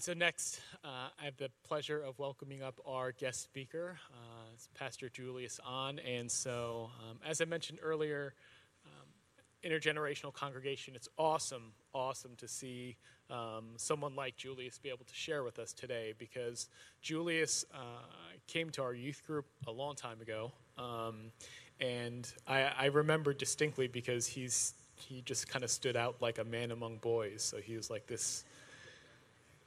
So, 0.00 0.14
next, 0.14 0.62
uh, 0.82 1.08
I 1.20 1.26
have 1.26 1.36
the 1.36 1.50
pleasure 1.62 2.00
of 2.00 2.18
welcoming 2.18 2.62
up 2.62 2.80
our 2.86 3.12
guest 3.12 3.42
speaker, 3.42 3.98
uh, 4.10 4.48
Pastor 4.72 5.10
Julius 5.10 5.60
On. 5.62 5.98
And 5.98 6.30
so, 6.30 6.88
um, 7.06 7.18
as 7.22 7.42
I 7.42 7.44
mentioned 7.44 7.80
earlier, 7.82 8.32
um, 8.86 9.08
intergenerational 9.62 10.32
congregation, 10.32 10.94
it's 10.96 11.10
awesome, 11.18 11.72
awesome 11.92 12.30
to 12.38 12.48
see 12.48 12.96
um, 13.28 13.74
someone 13.76 14.16
like 14.16 14.38
Julius 14.38 14.78
be 14.78 14.88
able 14.88 15.04
to 15.04 15.14
share 15.14 15.44
with 15.44 15.58
us 15.58 15.74
today 15.74 16.14
because 16.18 16.70
Julius 17.02 17.66
uh, 17.74 17.78
came 18.46 18.70
to 18.70 18.82
our 18.82 18.94
youth 18.94 19.22
group 19.26 19.44
a 19.66 19.70
long 19.70 19.96
time 19.96 20.22
ago. 20.22 20.50
Um, 20.78 21.30
and 21.78 22.26
I, 22.48 22.72
I 22.74 22.86
remember 22.86 23.34
distinctly 23.34 23.86
because 23.86 24.26
he's 24.26 24.72
he 24.94 25.22
just 25.22 25.48
kind 25.48 25.64
of 25.64 25.70
stood 25.70 25.96
out 25.96 26.20
like 26.20 26.38
a 26.38 26.44
man 26.44 26.70
among 26.70 26.98
boys. 26.98 27.42
So 27.42 27.58
he 27.58 27.76
was 27.76 27.90
like 27.90 28.06
this 28.06 28.44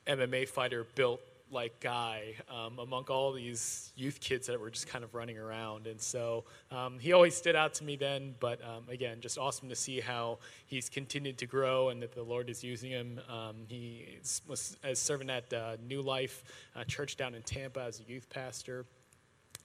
MMA 0.07 0.47
fighter 0.47 0.85
built 0.95 1.21
like 1.53 1.79
guy 1.79 2.33
um, 2.49 2.79
among 2.79 3.05
all 3.05 3.31
these 3.31 3.91
youth 3.95 4.19
kids 4.19 4.47
that 4.47 4.59
were 4.59 4.71
just 4.71 4.87
kind 4.87 5.03
of 5.03 5.13
running 5.13 5.37
around. 5.37 5.87
And 5.87 6.01
so 6.01 6.43
um, 6.71 6.97
he 6.99 7.13
always 7.13 7.35
stood 7.35 7.55
out 7.55 7.75
to 7.75 7.83
me 7.83 7.95
then. 7.95 8.35
But 8.39 8.59
um, 8.63 8.83
again, 8.89 9.21
just 9.21 9.37
awesome 9.37 9.69
to 9.69 9.75
see 9.75 9.99
how 9.99 10.39
he's 10.65 10.89
continued 10.89 11.37
to 11.37 11.45
grow 11.45 11.89
and 11.89 12.01
that 12.01 12.13
the 12.13 12.23
Lord 12.23 12.49
is 12.49 12.63
using 12.63 12.91
him. 12.91 13.21
Um, 13.29 13.55
he 13.67 14.17
was 14.47 14.77
as 14.83 14.99
serving 14.99 15.29
at 15.29 15.53
uh, 15.53 15.77
New 15.87 16.01
Life 16.01 16.43
uh, 16.75 16.83
Church 16.83 17.15
down 17.15 17.35
in 17.35 17.43
Tampa 17.43 17.81
as 17.81 17.99
a 17.99 18.03
youth 18.11 18.27
pastor. 18.29 18.85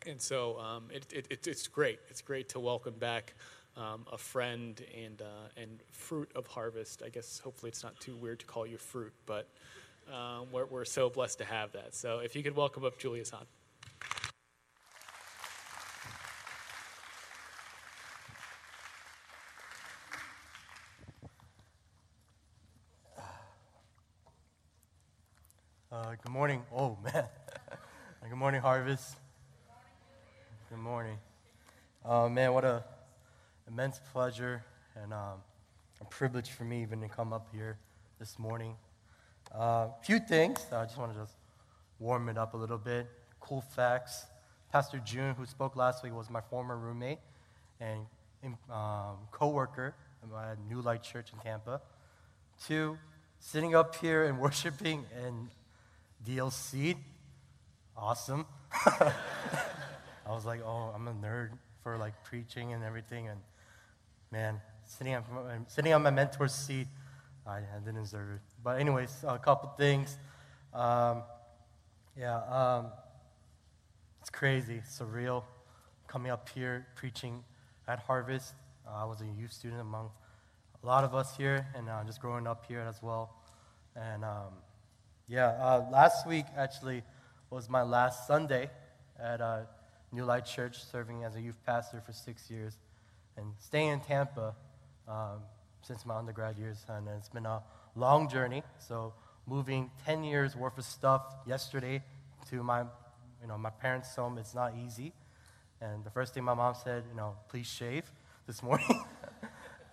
And 0.07 0.20
so 0.20 0.59
um, 0.60 0.84
it, 0.93 1.07
it, 1.30 1.46
it's 1.46 1.66
great. 1.66 1.98
It's 2.09 2.20
great 2.20 2.51
to 2.51 2.60
welcome 2.60 2.95
back. 2.98 3.34
Um, 3.77 4.07
a 4.12 4.18
friend 4.18 4.80
and 5.05 5.23
uh, 5.23 5.48
and 5.57 5.79
fruit 5.93 6.32
of 6.34 6.48
harvest. 6.48 7.05
I 7.07 7.10
guess 7.10 7.38
hopefully 7.38 7.70
it's 7.70 7.84
not 7.84 8.01
too 8.01 8.16
weird 8.16 8.41
to 8.41 8.46
call 8.46 8.66
you 8.66 8.77
fruit, 8.77 9.12
but 9.24 9.46
um, 10.12 10.46
we're, 10.52 10.66
we're 10.66 10.84
so 10.84 11.10
blessed 11.10 11.38
to 11.38 11.44
have 11.44 11.72
that. 11.72 11.94
So 11.94 12.18
if 12.20 12.34
you 12.34 12.42
could 12.42 12.56
welcome 12.56 12.84
up 12.84 12.98
Julius 12.98 13.30
Hahn. 13.30 13.46
Uh, 25.90 26.15
good 26.22 26.32
morning. 26.32 26.62
Oh, 26.74 26.98
man. 27.02 27.24
good 28.28 28.37
morning, 28.37 28.60
Harvest. 28.60 29.16
Good 30.70 30.78
morning. 30.78 31.16
Uh, 32.04 32.28
man, 32.28 32.52
what 32.52 32.65
a 32.65 32.84
immense 33.66 34.00
pleasure 34.12 34.62
and 35.02 35.12
um, 35.12 35.40
a 36.00 36.04
privilege 36.04 36.50
for 36.50 36.65
me 36.65 36.82
even 36.82 37.00
to 37.00 37.09
come 37.09 37.32
up 37.32 37.48
here 37.52 37.78
this 38.18 38.38
morning 38.38 38.76
a 39.52 39.59
uh, 39.59 39.91
few 40.02 40.18
things. 40.18 40.66
I 40.73 40.85
just 40.85 40.99
want 40.99 41.13
to 41.13 41.18
just 41.21 41.35
warm 41.99 42.29
it 42.29 42.38
up 42.38 42.54
a 42.54 42.57
little 42.57 42.79
bit. 42.79 43.07
Cool 43.41 43.60
facts. 43.60 44.27
Pastor 44.71 45.01
June, 45.05 45.35
who 45.35 45.46
spoke 45.46 45.77
last 45.77 46.02
week, 46.05 46.15
was 46.15 46.29
my 46.29 46.40
former 46.40 46.77
roommate 46.77 47.18
and 47.80 48.07
um, 48.71 49.16
co-worker 49.30 49.95
at 50.23 50.59
New 50.68 50.80
Light 50.80 51.02
Church 51.02 51.32
in 51.32 51.38
Tampa. 51.38 51.80
Two, 52.66 52.99
sitting 53.38 53.74
up 53.74 53.96
here 53.96 54.24
and 54.24 54.38
worshiping 54.40 55.05
in 55.24 55.49
DLC. 56.27 56.96
Awesome. 57.96 58.46
I 58.73 59.12
was 60.27 60.45
like, 60.45 60.60
oh, 60.65 60.93
I'm 60.95 61.09
a 61.09 61.15
nerd 61.15 61.51
for 61.83 61.96
like 61.96 62.12
preaching 62.24 62.73
and 62.74 62.85
everything, 62.85 63.29
and 63.29 63.40
man, 64.31 64.60
sitting 64.84 65.15
on, 65.15 65.25
sitting 65.69 65.93
on 65.93 66.03
my 66.03 66.10
mentor's 66.10 66.55
seat 66.55 66.87
I, 67.49 67.62
didn't 67.84 68.03
deserve 68.03 68.31
it. 68.34 68.41
But, 68.62 68.81
anyways, 68.81 69.25
a 69.27 69.38
couple 69.38 69.71
things. 69.78 70.16
Um, 70.75 71.22
yeah, 72.16 72.41
um, 72.43 72.87
it's 74.21 74.31
crazy, 74.31 74.82
surreal 74.87 75.44
coming 76.06 76.31
up 76.31 76.49
here 76.50 76.87
preaching 76.94 77.43
at 77.87 78.00
Harvest. 78.00 78.55
Uh, 78.87 79.03
I 79.03 79.05
was 79.05 79.21
a 79.21 79.27
youth 79.27 79.53
student 79.53 79.81
among 79.81 80.11
a 80.83 80.87
lot 80.87 81.05
of 81.05 81.15
us 81.15 81.37
here, 81.37 81.67
and 81.75 81.89
uh, 81.89 82.03
just 82.05 82.21
growing 82.21 82.47
up 82.47 82.65
here 82.67 82.81
as 82.81 83.03
well. 83.03 83.34
And 83.97 84.25
um, 84.25 84.53
yeah, 85.27 85.49
uh, 85.49 85.87
last 85.91 86.27
week 86.27 86.47
actually 86.56 87.03
was 87.51 87.69
my 87.69 87.83
last 87.83 88.27
Sunday 88.27 88.71
at 89.19 89.41
uh, 89.41 89.61
New 90.12 90.25
Light 90.25 90.45
Church, 90.45 90.83
serving 90.84 91.25
as 91.25 91.37
a 91.37 91.41
youth 91.41 91.59
pastor 91.65 92.03
for 92.05 92.12
six 92.12 92.51
years, 92.51 92.77
and 93.37 93.53
staying 93.59 93.89
in 93.89 94.01
Tampa. 94.01 94.55
Um, 95.06 95.41
since 95.88 96.04
my 96.04 96.16
undergrad 96.16 96.59
years, 96.59 96.84
and 96.91 97.09
it's 97.09 97.31
been 97.31 97.47
a 97.47 97.62
long 97.97 98.28
journey. 98.28 98.62
So 98.78 99.15
moving 99.47 99.91
10 100.04 100.22
years 100.22 100.54
worth 100.54 100.76
of 100.76 100.84
stuff 100.84 101.22
yesterday 101.47 102.03
to 102.50 102.62
my, 102.62 102.81
you 103.41 103.49
know, 103.49 103.56
my 103.56 103.71
parents' 103.71 104.15
home, 104.15 104.37
it's 104.37 104.54
not 104.54 104.75
easy. 104.84 105.15
And 105.81 106.04
the 106.04 106.10
first 106.10 106.34
thing 106.34 106.44
my 106.44 106.53
mom 106.53 106.75
said, 106.75 107.04
you 107.10 107.16
know, 107.16 107.37
please 107.48 107.66
shave 107.66 108.04
this 108.47 108.62
morning. 108.69 109.03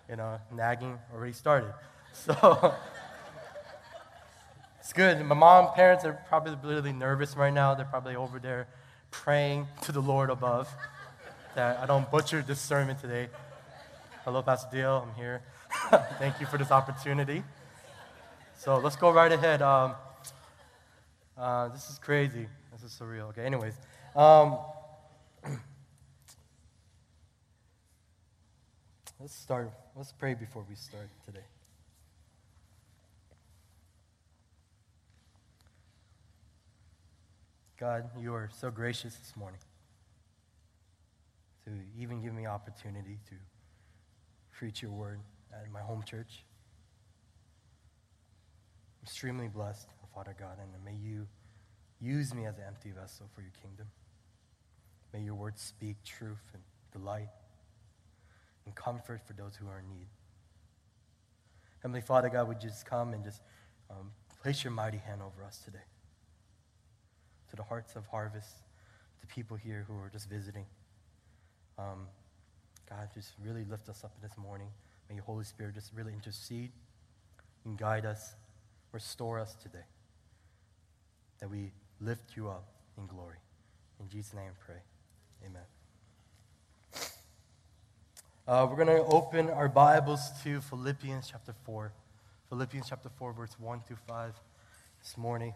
you 0.06 0.16
know, 0.16 0.38
nagging 0.52 0.98
already 1.14 1.32
started. 1.32 1.72
So 2.12 2.74
it's 4.80 4.94
good. 4.94 5.22
My 5.26 5.34
mom, 5.34 5.74
parents 5.74 6.06
are 6.06 6.18
probably 6.28 6.56
really 6.62 6.92
nervous 6.92 7.36
right 7.36 7.52
now. 7.52 7.74
They're 7.74 7.84
probably 7.84 8.16
over 8.16 8.38
there 8.38 8.68
praying 9.10 9.66
to 9.82 9.92
the 9.92 10.00
Lord 10.00 10.30
above 10.30 10.66
that 11.54 11.78
I 11.78 11.84
don't 11.84 12.10
butcher 12.10 12.40
this 12.40 12.58
sermon 12.58 12.96
today. 12.96 13.28
Hello, 14.24 14.40
Pastor 14.40 14.68
Dale. 14.72 15.06
I'm 15.06 15.14
here. 15.14 15.42
Thank 16.18 16.40
you 16.40 16.46
for 16.46 16.58
this 16.58 16.72
opportunity. 16.72 17.44
So 18.56 18.78
let's 18.78 18.96
go 18.96 19.12
right 19.12 19.30
ahead. 19.30 19.62
Um, 19.62 19.94
uh, 21.38 21.68
this 21.68 21.88
is 21.90 21.98
crazy. 21.98 22.48
This 22.72 22.82
is 22.82 22.98
surreal. 22.98 23.28
Okay, 23.28 23.44
anyways. 23.44 23.74
Um, 24.16 24.58
let's 29.20 29.34
start. 29.34 29.70
Let's 29.94 30.10
pray 30.12 30.34
before 30.34 30.64
we 30.68 30.74
start 30.74 31.08
today. 31.24 31.44
God, 37.78 38.10
you 38.18 38.34
are 38.34 38.50
so 38.58 38.72
gracious 38.72 39.14
this 39.14 39.36
morning 39.36 39.60
to 41.66 41.70
even 41.96 42.22
give 42.22 42.34
me 42.34 42.46
opportunity 42.46 43.18
to 43.28 43.36
preach 44.52 44.82
your 44.82 44.90
word 44.90 45.20
at 45.52 45.70
my 45.72 45.80
home 45.80 46.02
church. 46.02 46.44
I'm 49.00 49.04
extremely 49.04 49.48
blessed, 49.48 49.88
Father 50.14 50.34
God, 50.38 50.58
and 50.60 50.84
may 50.84 50.98
you 50.98 51.26
use 52.00 52.34
me 52.34 52.46
as 52.46 52.56
an 52.56 52.64
empty 52.66 52.90
vessel 52.90 53.28
for 53.34 53.42
your 53.42 53.52
kingdom. 53.62 53.86
May 55.12 55.20
your 55.20 55.34
words 55.34 55.60
speak 55.60 55.96
truth 56.04 56.42
and 56.54 56.62
delight 56.92 57.28
and 58.64 58.74
comfort 58.74 59.20
for 59.26 59.34
those 59.34 59.56
who 59.56 59.68
are 59.68 59.78
in 59.78 59.88
need. 59.88 60.06
Heavenly 61.82 62.00
Father 62.00 62.28
God, 62.28 62.48
would 62.48 62.60
just 62.60 62.86
come 62.86 63.12
and 63.12 63.22
just 63.22 63.42
um, 63.90 64.10
place 64.42 64.64
your 64.64 64.72
mighty 64.72 64.98
hand 64.98 65.20
over 65.22 65.44
us 65.44 65.58
today 65.64 65.84
to 67.50 67.56
the 67.56 67.62
hearts 67.62 67.94
of 67.94 68.06
harvest, 68.06 68.56
to 69.20 69.26
people 69.26 69.56
here 69.56 69.84
who 69.86 69.94
are 69.94 70.10
just 70.12 70.28
visiting. 70.28 70.64
Um, 71.78 72.08
God, 72.88 73.08
just 73.14 73.32
really 73.44 73.64
lift 73.64 73.88
us 73.88 74.02
up 74.02 74.12
this 74.22 74.36
morning. 74.36 74.68
May 75.08 75.16
your 75.16 75.24
Holy 75.24 75.44
Spirit 75.44 75.74
just 75.74 75.92
really 75.94 76.12
intercede 76.12 76.70
and 77.64 77.78
guide 77.78 78.04
us, 78.04 78.34
restore 78.92 79.38
us 79.38 79.54
today. 79.62 79.84
That 81.40 81.50
we 81.50 81.72
lift 82.00 82.36
you 82.36 82.48
up 82.48 82.64
in 82.98 83.06
glory. 83.06 83.36
In 84.00 84.08
Jesus' 84.08 84.34
name 84.34 84.50
I 84.50 84.64
pray. 84.64 84.80
Amen. 85.44 85.62
Uh, 88.48 88.66
we're 88.68 88.76
going 88.76 88.96
to 88.96 89.04
open 89.04 89.50
our 89.50 89.68
Bibles 89.68 90.30
to 90.44 90.60
Philippians 90.60 91.28
chapter 91.30 91.54
4. 91.64 91.92
Philippians 92.48 92.88
chapter 92.88 93.08
4, 93.18 93.32
verse 93.32 93.56
1 93.58 93.80
through 93.86 93.96
5 94.06 94.32
this 95.02 95.16
morning. 95.16 95.52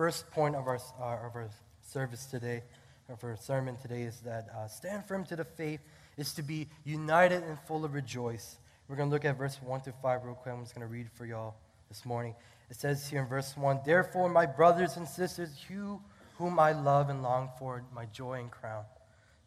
First 0.00 0.30
point 0.30 0.56
of 0.56 0.66
our, 0.66 0.80
uh, 0.98 1.26
of 1.26 1.36
our 1.36 1.50
service 1.82 2.24
today, 2.24 2.62
of 3.10 3.22
our 3.22 3.36
sermon 3.36 3.76
today, 3.82 4.00
is 4.00 4.20
that 4.20 4.48
uh, 4.56 4.66
stand 4.66 5.04
firm 5.04 5.26
to 5.26 5.36
the 5.36 5.44
faith 5.44 5.80
is 6.16 6.32
to 6.32 6.42
be 6.42 6.66
united 6.86 7.42
and 7.42 7.58
full 7.68 7.84
of 7.84 7.92
rejoice. 7.92 8.56
We're 8.88 8.96
going 8.96 9.10
to 9.10 9.12
look 9.12 9.26
at 9.26 9.36
verse 9.36 9.58
1 9.62 9.82
to 9.82 9.92
5 9.92 10.24
real 10.24 10.34
quick. 10.36 10.54
I'm 10.54 10.62
just 10.62 10.74
going 10.74 10.88
to 10.88 10.90
read 10.90 11.10
for 11.12 11.26
y'all 11.26 11.54
this 11.90 12.06
morning. 12.06 12.34
It 12.70 12.76
says 12.76 13.06
here 13.10 13.20
in 13.20 13.26
verse 13.26 13.54
1 13.54 13.80
Therefore, 13.84 14.30
my 14.30 14.46
brothers 14.46 14.96
and 14.96 15.06
sisters, 15.06 15.50
you 15.68 16.00
whom 16.38 16.58
I 16.58 16.72
love 16.72 17.10
and 17.10 17.22
long 17.22 17.50
for, 17.58 17.84
my 17.94 18.06
joy 18.06 18.40
and 18.40 18.50
crown, 18.50 18.84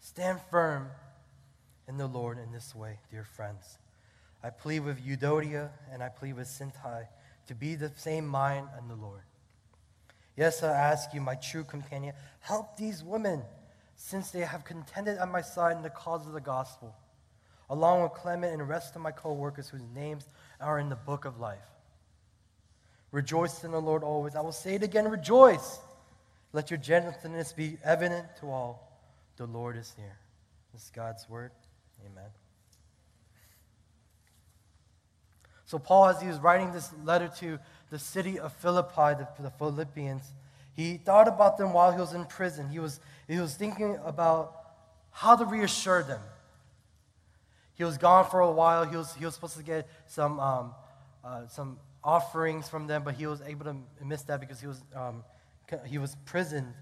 stand 0.02 0.40
firm 0.52 0.88
in 1.88 1.98
the 1.98 2.06
Lord 2.06 2.38
in 2.38 2.52
this 2.52 2.76
way, 2.76 3.00
dear 3.10 3.24
friends. 3.24 3.80
I 4.44 4.52
plead 4.52 4.82
with 4.82 5.04
Euodia 5.04 5.72
and 5.92 6.04
I 6.04 6.10
plead 6.10 6.36
with 6.36 6.48
Syntyche 6.48 7.08
to 7.48 7.56
be 7.56 7.74
the 7.74 7.92
same 7.96 8.28
mind 8.28 8.68
in 8.80 8.88
the 8.88 8.96
Lord. 9.04 9.24
Yes, 10.36 10.64
I 10.64 10.72
ask 10.72 11.14
you, 11.14 11.22
my 11.22 11.36
true 11.36 11.64
companion, 11.64 12.14
help 12.40 12.78
these 12.78 13.04
women, 13.04 13.44
since 13.96 14.32
they 14.32 14.42
have 14.42 14.66
contended 14.66 15.18
at 15.18 15.30
my 15.30 15.42
side 15.42 15.78
in 15.78 15.84
the 15.84 15.90
cause 15.90 16.26
of 16.26 16.34
the 16.34 16.42
gospel, 16.42 16.96
along 17.70 18.04
with 18.04 18.14
Clement 18.14 18.52
and 18.52 18.62
the 18.62 18.66
rest 18.66 18.96
of 18.96 19.02
my 19.02 19.12
co 19.12 19.34
workers 19.34 19.70
whose 19.70 19.84
names 19.94 20.28
are 20.60 20.80
in 20.80 20.90
the 20.90 20.96
book 20.96 21.26
of 21.26 21.40
life. 21.40 21.60
Rejoice 23.12 23.64
in 23.64 23.72
the 23.72 23.80
Lord 23.80 24.04
always. 24.04 24.36
I 24.36 24.42
will 24.42 24.52
say 24.52 24.76
it 24.76 24.84
again 24.84 25.08
rejoice. 25.08 25.80
Let 26.52 26.72
your 26.72 26.80
gentleness 26.80 27.54
be 27.54 27.78
evident 27.84 28.26
to 28.40 28.48
all. 28.50 29.00
The 29.38 29.46
Lord 29.46 29.78
is 29.78 29.94
near. 29.98 30.18
This 30.74 30.84
is 30.84 30.92
God's 30.94 31.30
word. 31.30 31.52
Amen. 32.06 32.30
So, 35.66 35.80
Paul, 35.80 36.08
as 36.08 36.22
he 36.22 36.28
was 36.28 36.40
writing 36.40 36.72
this 36.72 36.92
letter 37.04 37.32
to 37.40 37.60
the 37.94 38.00
city 38.00 38.40
of 38.40 38.52
Philippi, 38.54 39.14
the, 39.22 39.28
the 39.40 39.52
Philippians, 39.52 40.24
he 40.76 40.98
thought 40.98 41.28
about 41.28 41.60
them 41.60 41.74
while 41.74 41.92
he 41.92 42.00
was 42.00 42.14
in 42.14 42.26
prison. 42.26 42.68
He 42.68 42.80
was, 42.80 43.00
he 43.28 43.38
was 43.38 43.54
thinking 43.54 44.00
about 44.04 44.56
how 45.12 45.36
to 45.36 45.46
reassure 45.46 46.02
them. 46.02 46.20
He 47.76 47.84
was 47.84 48.00
gone 48.00 48.26
for 48.26 48.40
a 48.40 48.50
while. 48.50 48.84
He 48.84 48.98
was, 48.98 49.14
he 49.14 49.24
was 49.24 49.36
supposed 49.36 49.58
to 49.58 49.64
get 49.64 49.88
some, 50.08 50.40
um, 50.40 50.74
uh, 51.24 51.46
some 51.46 51.78
offerings 52.04 52.68
from 52.68 52.88
them, 52.88 53.04
but 53.04 53.14
he 53.14 53.28
was 53.28 53.44
able 53.44 53.66
to 53.66 53.76
miss 54.04 54.24
that 54.24 54.40
because 54.40 54.60
he 54.60 54.66
was, 54.66 54.82
um, 54.96 55.24
he 55.86 56.00
was 56.00 56.16
prisoned. 56.26 56.74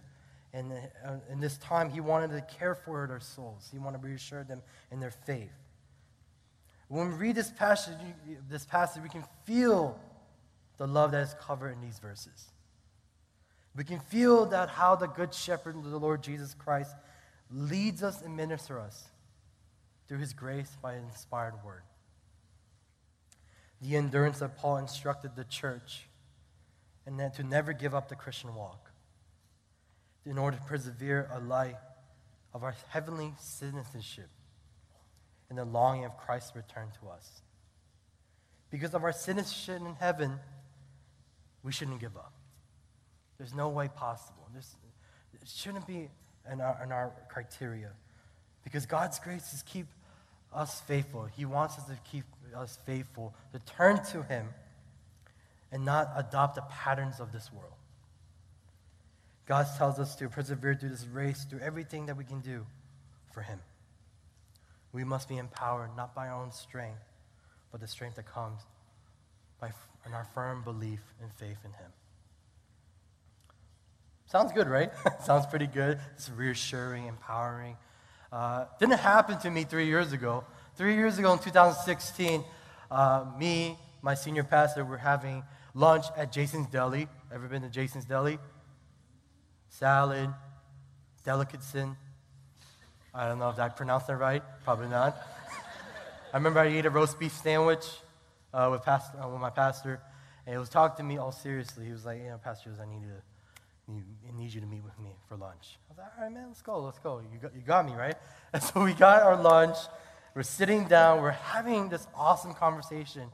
And 0.53 0.71
uh, 1.05 1.15
in 1.29 1.41
this 1.41 1.57
time, 1.57 1.89
he 1.89 1.99
wanted 1.99 2.31
to 2.31 2.41
care 2.57 2.73
for 2.73 3.05
their 3.05 3.19
souls. 3.19 3.67
He 3.69 3.79
wanted 3.79 4.01
to 4.01 4.07
reassure 4.07 4.45
them 4.45 4.61
in 4.89 5.01
their 5.01 5.11
faith. 5.11 5.51
When 6.87 7.09
we 7.09 7.15
read 7.15 7.35
this 7.35 7.51
passage, 7.51 7.97
this 8.49 8.63
passage, 8.63 9.03
we 9.03 9.09
can 9.09 9.25
feel 9.43 9.99
the 10.81 10.87
love 10.87 11.11
that 11.11 11.21
is 11.21 11.35
covered 11.39 11.73
in 11.73 11.79
these 11.79 11.99
verses. 11.99 12.47
We 13.75 13.83
can 13.83 13.99
feel 13.99 14.47
that 14.47 14.67
how 14.67 14.95
the 14.95 15.05
Good 15.05 15.31
Shepherd, 15.31 15.75
the 15.83 15.99
Lord 15.99 16.23
Jesus 16.23 16.55
Christ, 16.55 16.95
leads 17.51 18.01
us 18.01 18.23
and 18.23 18.35
ministers 18.35 18.81
us 18.81 19.03
through 20.07 20.17
his 20.17 20.33
grace 20.33 20.75
by 20.81 20.93
an 20.93 21.03
inspired 21.03 21.53
word. 21.63 21.83
The 23.79 23.95
endurance 23.95 24.39
that 24.39 24.57
Paul 24.57 24.77
instructed 24.77 25.35
the 25.35 25.43
church, 25.43 26.07
and 27.05 27.19
then 27.19 27.29
to 27.33 27.43
never 27.43 27.73
give 27.73 27.93
up 27.93 28.09
the 28.09 28.15
Christian 28.15 28.55
walk 28.55 28.89
in 30.25 30.39
order 30.39 30.57
to 30.57 30.63
persevere 30.63 31.29
a 31.31 31.39
life 31.39 31.75
of 32.55 32.63
our 32.63 32.73
heavenly 32.89 33.33
citizenship 33.39 34.29
and 35.47 35.59
the 35.59 35.65
longing 35.65 36.05
of 36.05 36.17
Christ's 36.17 36.55
return 36.55 36.87
to 37.03 37.09
us. 37.09 37.43
Because 38.71 38.95
of 38.95 39.03
our 39.03 39.13
citizenship 39.13 39.79
in 39.85 39.93
heaven, 39.93 40.39
we 41.63 41.71
shouldn't 41.71 41.99
give 41.99 42.15
up. 42.17 42.33
There's 43.37 43.53
no 43.53 43.69
way 43.69 43.87
possible. 43.87 44.47
There's, 44.53 44.75
it 45.33 45.47
shouldn't 45.47 45.87
be 45.87 46.09
in 46.51 46.61
our, 46.61 46.79
in 46.83 46.91
our 46.91 47.11
criteria. 47.29 47.91
Because 48.63 48.85
God's 48.85 49.19
grace 49.19 49.53
is 49.53 49.63
keep 49.63 49.87
us 50.53 50.81
faithful. 50.81 51.25
He 51.25 51.45
wants 51.45 51.77
us 51.77 51.85
to 51.85 51.97
keep 52.09 52.25
us 52.55 52.77
faithful, 52.85 53.33
to 53.53 53.59
turn 53.59 54.03
to 54.11 54.23
Him 54.23 54.47
and 55.71 55.85
not 55.85 56.11
adopt 56.15 56.55
the 56.55 56.61
patterns 56.61 57.19
of 57.19 57.31
this 57.31 57.51
world. 57.51 57.73
God 59.47 59.67
tells 59.77 59.99
us 59.99 60.15
to 60.17 60.29
persevere 60.29 60.75
through 60.75 60.89
this 60.89 61.05
race, 61.07 61.45
through 61.45 61.59
everything 61.59 62.05
that 62.07 62.17
we 62.17 62.23
can 62.23 62.41
do 62.41 62.65
for 63.33 63.41
Him. 63.41 63.59
We 64.93 65.03
must 65.03 65.29
be 65.29 65.37
empowered 65.37 65.95
not 65.95 66.13
by 66.13 66.27
our 66.27 66.41
own 66.41 66.51
strength, 66.51 67.01
but 67.71 67.79
the 67.79 67.87
strength 67.87 68.17
that 68.17 68.25
comes 68.25 68.61
by 69.61 69.71
in 70.05 70.13
our 70.13 70.25
firm 70.33 70.63
belief 70.63 70.99
and 71.21 71.31
faith 71.33 71.57
in 71.63 71.71
Him. 71.71 71.91
Sounds 74.25 74.51
good, 74.51 74.67
right? 74.67 74.91
Sounds 75.23 75.45
pretty 75.45 75.67
good. 75.67 75.99
It's 76.15 76.29
reassuring, 76.29 77.05
empowering. 77.05 77.77
Uh, 78.31 78.65
didn't 78.79 78.97
happen 78.97 79.37
to 79.39 79.51
me 79.51 79.63
three 79.63 79.85
years 79.85 80.11
ago. 80.11 80.43
Three 80.75 80.95
years 80.95 81.19
ago 81.19 81.33
in 81.33 81.39
2016, 81.39 82.43
uh, 82.89 83.25
me, 83.37 83.77
my 84.01 84.15
senior 84.15 84.43
pastor, 84.43 84.83
were 84.83 84.97
having 84.97 85.43
lunch 85.75 86.05
at 86.17 86.31
Jason's 86.31 86.67
Deli. 86.67 87.07
Ever 87.31 87.47
been 87.47 87.61
to 87.61 87.69
Jason's 87.69 88.05
Deli? 88.05 88.39
Salad, 89.69 90.29
delicatessen, 91.23 91.95
I 93.13 93.27
don't 93.27 93.39
know 93.39 93.49
if 93.49 93.59
I 93.59 93.67
pronounced 93.67 94.07
that 94.07 94.15
right. 94.15 94.41
Probably 94.63 94.87
not. 94.87 95.15
I 96.33 96.37
remember 96.37 96.61
I 96.61 96.67
ate 96.67 96.85
a 96.85 96.89
roast 96.89 97.19
beef 97.19 97.33
sandwich 97.33 97.85
uh, 98.53 98.69
with, 98.71 98.83
pastor, 98.83 99.19
uh, 99.21 99.27
with 99.27 99.41
my 99.41 99.49
pastor, 99.49 100.01
and 100.45 100.53
he 100.53 100.59
was 100.59 100.69
talking 100.69 100.97
to 100.97 101.03
me 101.03 101.17
all 101.17 101.31
seriously. 101.31 101.85
He 101.85 101.91
was 101.91 102.05
like, 102.05 102.19
you 102.19 102.29
know, 102.29 102.39
Pastor, 102.43 102.71
I 102.81 102.85
need, 102.85 103.01
to, 103.01 103.91
need, 103.91 104.03
I 104.27 104.37
need 104.37 104.53
you 104.53 104.61
to 104.61 104.67
meet 104.67 104.83
with 104.83 104.97
me 104.99 105.11
for 105.27 105.37
lunch. 105.37 105.77
I 105.89 105.93
was 105.93 105.97
like, 105.99 106.07
all 106.17 106.23
right, 106.23 106.33
man, 106.33 106.47
let's 106.47 106.61
go, 106.61 106.79
let's 106.81 106.99
go. 106.99 107.21
You 107.31 107.39
got, 107.39 107.55
you 107.55 107.61
got 107.61 107.85
me, 107.85 107.93
right? 107.93 108.15
And 108.53 108.61
so 108.61 108.83
we 108.83 108.93
got 108.93 109.21
our 109.21 109.41
lunch. 109.41 109.77
We're 110.35 110.43
sitting 110.43 110.85
down. 110.85 111.21
We're 111.21 111.31
having 111.31 111.87
this 111.87 112.05
awesome 112.13 112.53
conversation. 112.53 113.29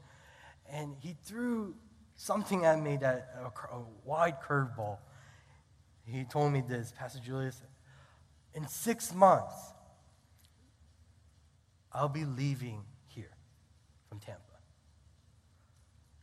And 0.70 0.94
he 1.00 1.16
threw 1.24 1.74
something 2.14 2.64
at 2.64 2.80
me 2.80 2.98
that 2.98 3.34
a, 3.40 3.74
a 3.74 3.82
wide 4.04 4.40
curveball. 4.40 4.98
He 6.04 6.24
told 6.24 6.52
me 6.52 6.62
this, 6.66 6.92
Pastor 6.96 7.18
Julius, 7.18 7.60
in 8.54 8.66
six 8.68 9.12
months, 9.12 9.54
I'll 11.92 12.08
be 12.08 12.24
leaving 12.24 12.82
here 13.08 13.30
from 14.08 14.20
Tampa. 14.20 14.47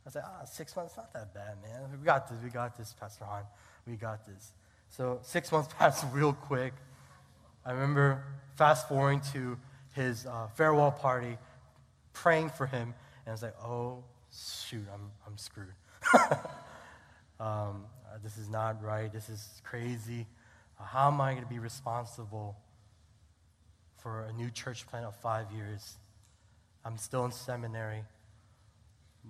I 0.06 0.10
said, 0.10 0.22
ah, 0.24 0.44
six 0.44 0.76
months, 0.76 0.96
not 0.96 1.12
that 1.12 1.34
bad, 1.34 1.56
man. 1.62 1.90
We 1.98 2.04
got 2.04 2.28
this, 2.28 2.38
we 2.42 2.48
got 2.48 2.78
this, 2.78 2.94
Pastor 2.98 3.24
Han. 3.24 3.42
We 3.86 3.96
got 3.96 4.24
this. 4.24 4.52
So 4.88 5.18
six 5.22 5.50
months 5.50 5.72
passed 5.78 6.04
real 6.12 6.32
quick. 6.32 6.74
I 7.64 7.72
remember 7.72 8.22
fast 8.54 8.88
forwarding 8.88 9.20
to 9.32 9.58
his 9.92 10.24
uh, 10.26 10.46
farewell 10.54 10.92
party, 10.92 11.36
praying 12.12 12.50
for 12.50 12.66
him, 12.66 12.94
and 13.24 13.28
I 13.28 13.32
was 13.32 13.42
like, 13.42 13.56
oh, 13.64 14.04
shoot, 14.32 14.84
I'm, 14.92 15.10
I'm 15.26 15.36
screwed. 15.36 15.74
um, 17.40 17.86
this 18.22 18.36
is 18.38 18.48
not 18.48 18.82
right. 18.84 19.12
This 19.12 19.28
is 19.28 19.60
crazy. 19.64 20.26
How 20.80 21.08
am 21.08 21.20
I 21.20 21.32
going 21.32 21.42
to 21.42 21.48
be 21.48 21.58
responsible 21.58 22.56
for 23.98 24.22
a 24.22 24.32
new 24.32 24.50
church 24.50 24.86
plant 24.86 25.06
of 25.06 25.16
five 25.16 25.50
years? 25.50 25.96
I'm 26.84 26.98
still 26.98 27.24
in 27.24 27.32
seminary. 27.32 28.04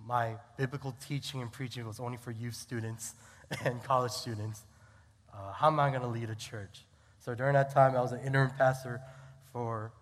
My 0.05 0.37
biblical 0.57 0.95
teaching 1.07 1.43
and 1.43 1.51
preaching 1.51 1.87
was 1.87 2.01
only 2.01 2.17
for 2.17 2.31
youth 2.31 2.55
students 2.55 3.15
and 3.65 3.83
college 3.83 4.13
students. 4.13 4.63
Uh, 5.33 5.53
how 5.53 5.69
am 5.69 5.81
I 5.81 5.91
going 5.91 6.03
to 6.03 6.09
lead 6.09 6.31
a 6.31 6.35
church? 6.35 6.85
So 7.19 7.35
during 7.35 7.55
that 7.55 7.73
time, 7.73 7.97
I 7.97 8.01
was 8.01 8.13
an 8.13 8.21
interim 8.21 8.51
pastor 8.57 9.01
for 9.53 9.93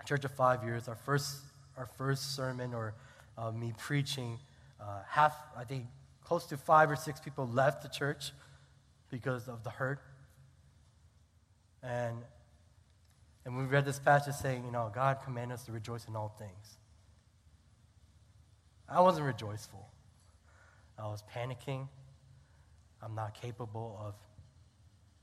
a 0.00 0.04
church 0.04 0.24
of 0.24 0.32
five 0.32 0.62
years. 0.64 0.88
Our 0.88 0.94
first, 0.94 1.38
our 1.76 1.86
first 1.96 2.36
sermon 2.36 2.74
or 2.74 2.94
uh, 3.38 3.50
me 3.50 3.72
preaching, 3.78 4.38
uh, 4.80 5.00
half, 5.08 5.36
I 5.56 5.64
think, 5.64 5.86
close 6.24 6.46
to 6.46 6.56
five 6.56 6.90
or 6.90 6.96
six 6.96 7.20
people 7.20 7.46
left 7.46 7.82
the 7.82 7.88
church 7.88 8.32
because 9.10 9.48
of 9.48 9.62
the 9.64 9.70
hurt 9.70 10.00
and, 11.86 12.16
and 13.44 13.56
we 13.56 13.64
read 13.64 13.84
this 13.84 13.98
passage 13.98 14.34
saying, 14.34 14.64
you 14.64 14.72
know, 14.72 14.90
God 14.92 15.18
commanded 15.24 15.54
us 15.54 15.64
to 15.64 15.72
rejoice 15.72 16.06
in 16.08 16.16
all 16.16 16.34
things. 16.38 16.78
I 18.88 19.00
wasn't 19.00 19.26
rejoiceful. 19.26 19.88
I 20.98 21.06
was 21.06 21.22
panicking. 21.34 21.88
I'm 23.02 23.14
not 23.14 23.40
capable 23.40 24.00
of 24.02 24.14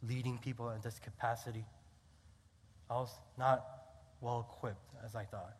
leading 0.07 0.37
people 0.37 0.69
in 0.71 0.81
this 0.81 0.99
capacity. 0.99 1.65
I 2.89 2.95
was 2.95 3.09
not 3.37 3.65
well 4.21 4.47
equipped 4.49 4.93
as 5.03 5.15
I 5.15 5.23
thought. 5.23 5.55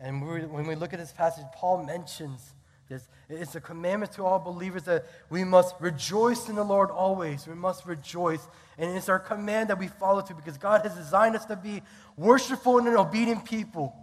And 0.00 0.26
when 0.52 0.66
we 0.66 0.74
look 0.74 0.92
at 0.92 0.98
this 0.98 1.12
passage, 1.12 1.44
Paul 1.54 1.84
mentions 1.84 2.54
this. 2.88 3.08
It's 3.28 3.54
a 3.54 3.60
commandment 3.60 4.12
to 4.12 4.24
all 4.24 4.38
believers 4.38 4.84
that 4.84 5.06
we 5.28 5.44
must 5.44 5.74
rejoice 5.80 6.48
in 6.48 6.54
the 6.54 6.64
Lord 6.64 6.90
always. 6.90 7.46
We 7.46 7.54
must 7.54 7.84
rejoice. 7.84 8.46
And 8.78 8.96
it's 8.96 9.08
our 9.08 9.18
command 9.18 9.70
that 9.70 9.78
we 9.78 9.88
follow 9.88 10.20
to 10.20 10.34
because 10.34 10.56
God 10.56 10.82
has 10.82 10.94
designed 10.94 11.36
us 11.36 11.44
to 11.46 11.56
be 11.56 11.82
worshipful 12.16 12.78
and 12.78 12.88
an 12.88 12.96
obedient 12.96 13.44
people. 13.44 13.94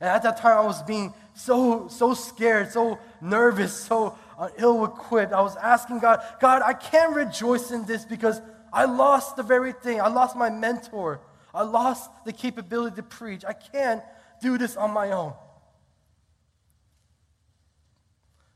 And 0.00 0.08
at 0.08 0.22
that 0.22 0.38
time, 0.38 0.56
I 0.56 0.62
was 0.62 0.82
being 0.82 1.12
so, 1.34 1.88
so 1.88 2.14
scared, 2.14 2.72
so 2.72 2.98
nervous, 3.20 3.74
so 3.74 4.16
uh, 4.38 4.48
ill 4.56 4.84
equipped. 4.84 5.32
I 5.32 5.42
was 5.42 5.56
asking 5.56 5.98
God, 5.98 6.22
God, 6.40 6.62
I 6.64 6.72
can't 6.72 7.14
rejoice 7.14 7.70
in 7.70 7.84
this 7.84 8.04
because 8.04 8.40
I 8.72 8.86
lost 8.86 9.36
the 9.36 9.42
very 9.42 9.72
thing. 9.72 10.00
I 10.00 10.08
lost 10.08 10.36
my 10.36 10.48
mentor. 10.48 11.20
I 11.52 11.62
lost 11.62 12.10
the 12.24 12.32
capability 12.32 12.96
to 12.96 13.02
preach. 13.02 13.44
I 13.44 13.52
can't 13.52 14.02
do 14.40 14.56
this 14.56 14.76
on 14.76 14.90
my 14.92 15.12
own. 15.12 15.34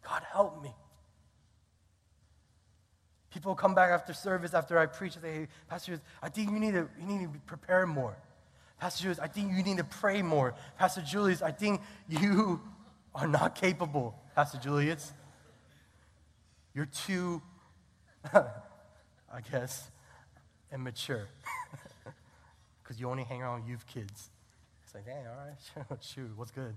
God, 0.02 0.22
help 0.32 0.62
me. 0.62 0.70
People 3.30 3.54
come 3.54 3.74
back 3.74 3.90
after 3.90 4.14
service, 4.14 4.54
after 4.54 4.78
I 4.78 4.86
preach, 4.86 5.16
and 5.16 5.22
say, 5.22 5.32
hey, 5.32 5.48
Pastor, 5.68 6.00
I 6.22 6.28
think 6.28 6.50
you 6.50 6.58
need 6.58 6.72
to, 6.72 6.88
you 7.00 7.06
need 7.06 7.32
to 7.32 7.38
prepare 7.40 7.84
more. 7.84 8.16
Pastor 8.84 9.04
Julius, 9.04 9.18
I 9.18 9.28
think 9.28 9.50
you 9.56 9.62
need 9.62 9.78
to 9.78 9.84
pray 9.84 10.20
more. 10.20 10.54
Pastor 10.78 11.00
Julius, 11.00 11.40
I 11.40 11.52
think 11.52 11.80
you 12.06 12.60
are 13.14 13.26
not 13.26 13.54
capable. 13.54 14.14
Pastor 14.34 14.58
Julius, 14.58 15.14
you're 16.74 16.84
too, 16.84 17.40
I 18.34 19.40
guess, 19.50 19.90
immature. 20.70 21.28
because 22.82 23.00
you 23.00 23.08
only 23.08 23.24
hang 23.24 23.40
around 23.40 23.66
youth 23.66 23.86
kids. 23.86 24.28
It's 24.84 24.94
like, 24.94 25.06
dang, 25.06 25.24
all 25.28 25.86
right, 25.88 26.04
shoot, 26.04 26.30
what's 26.36 26.50
good? 26.50 26.76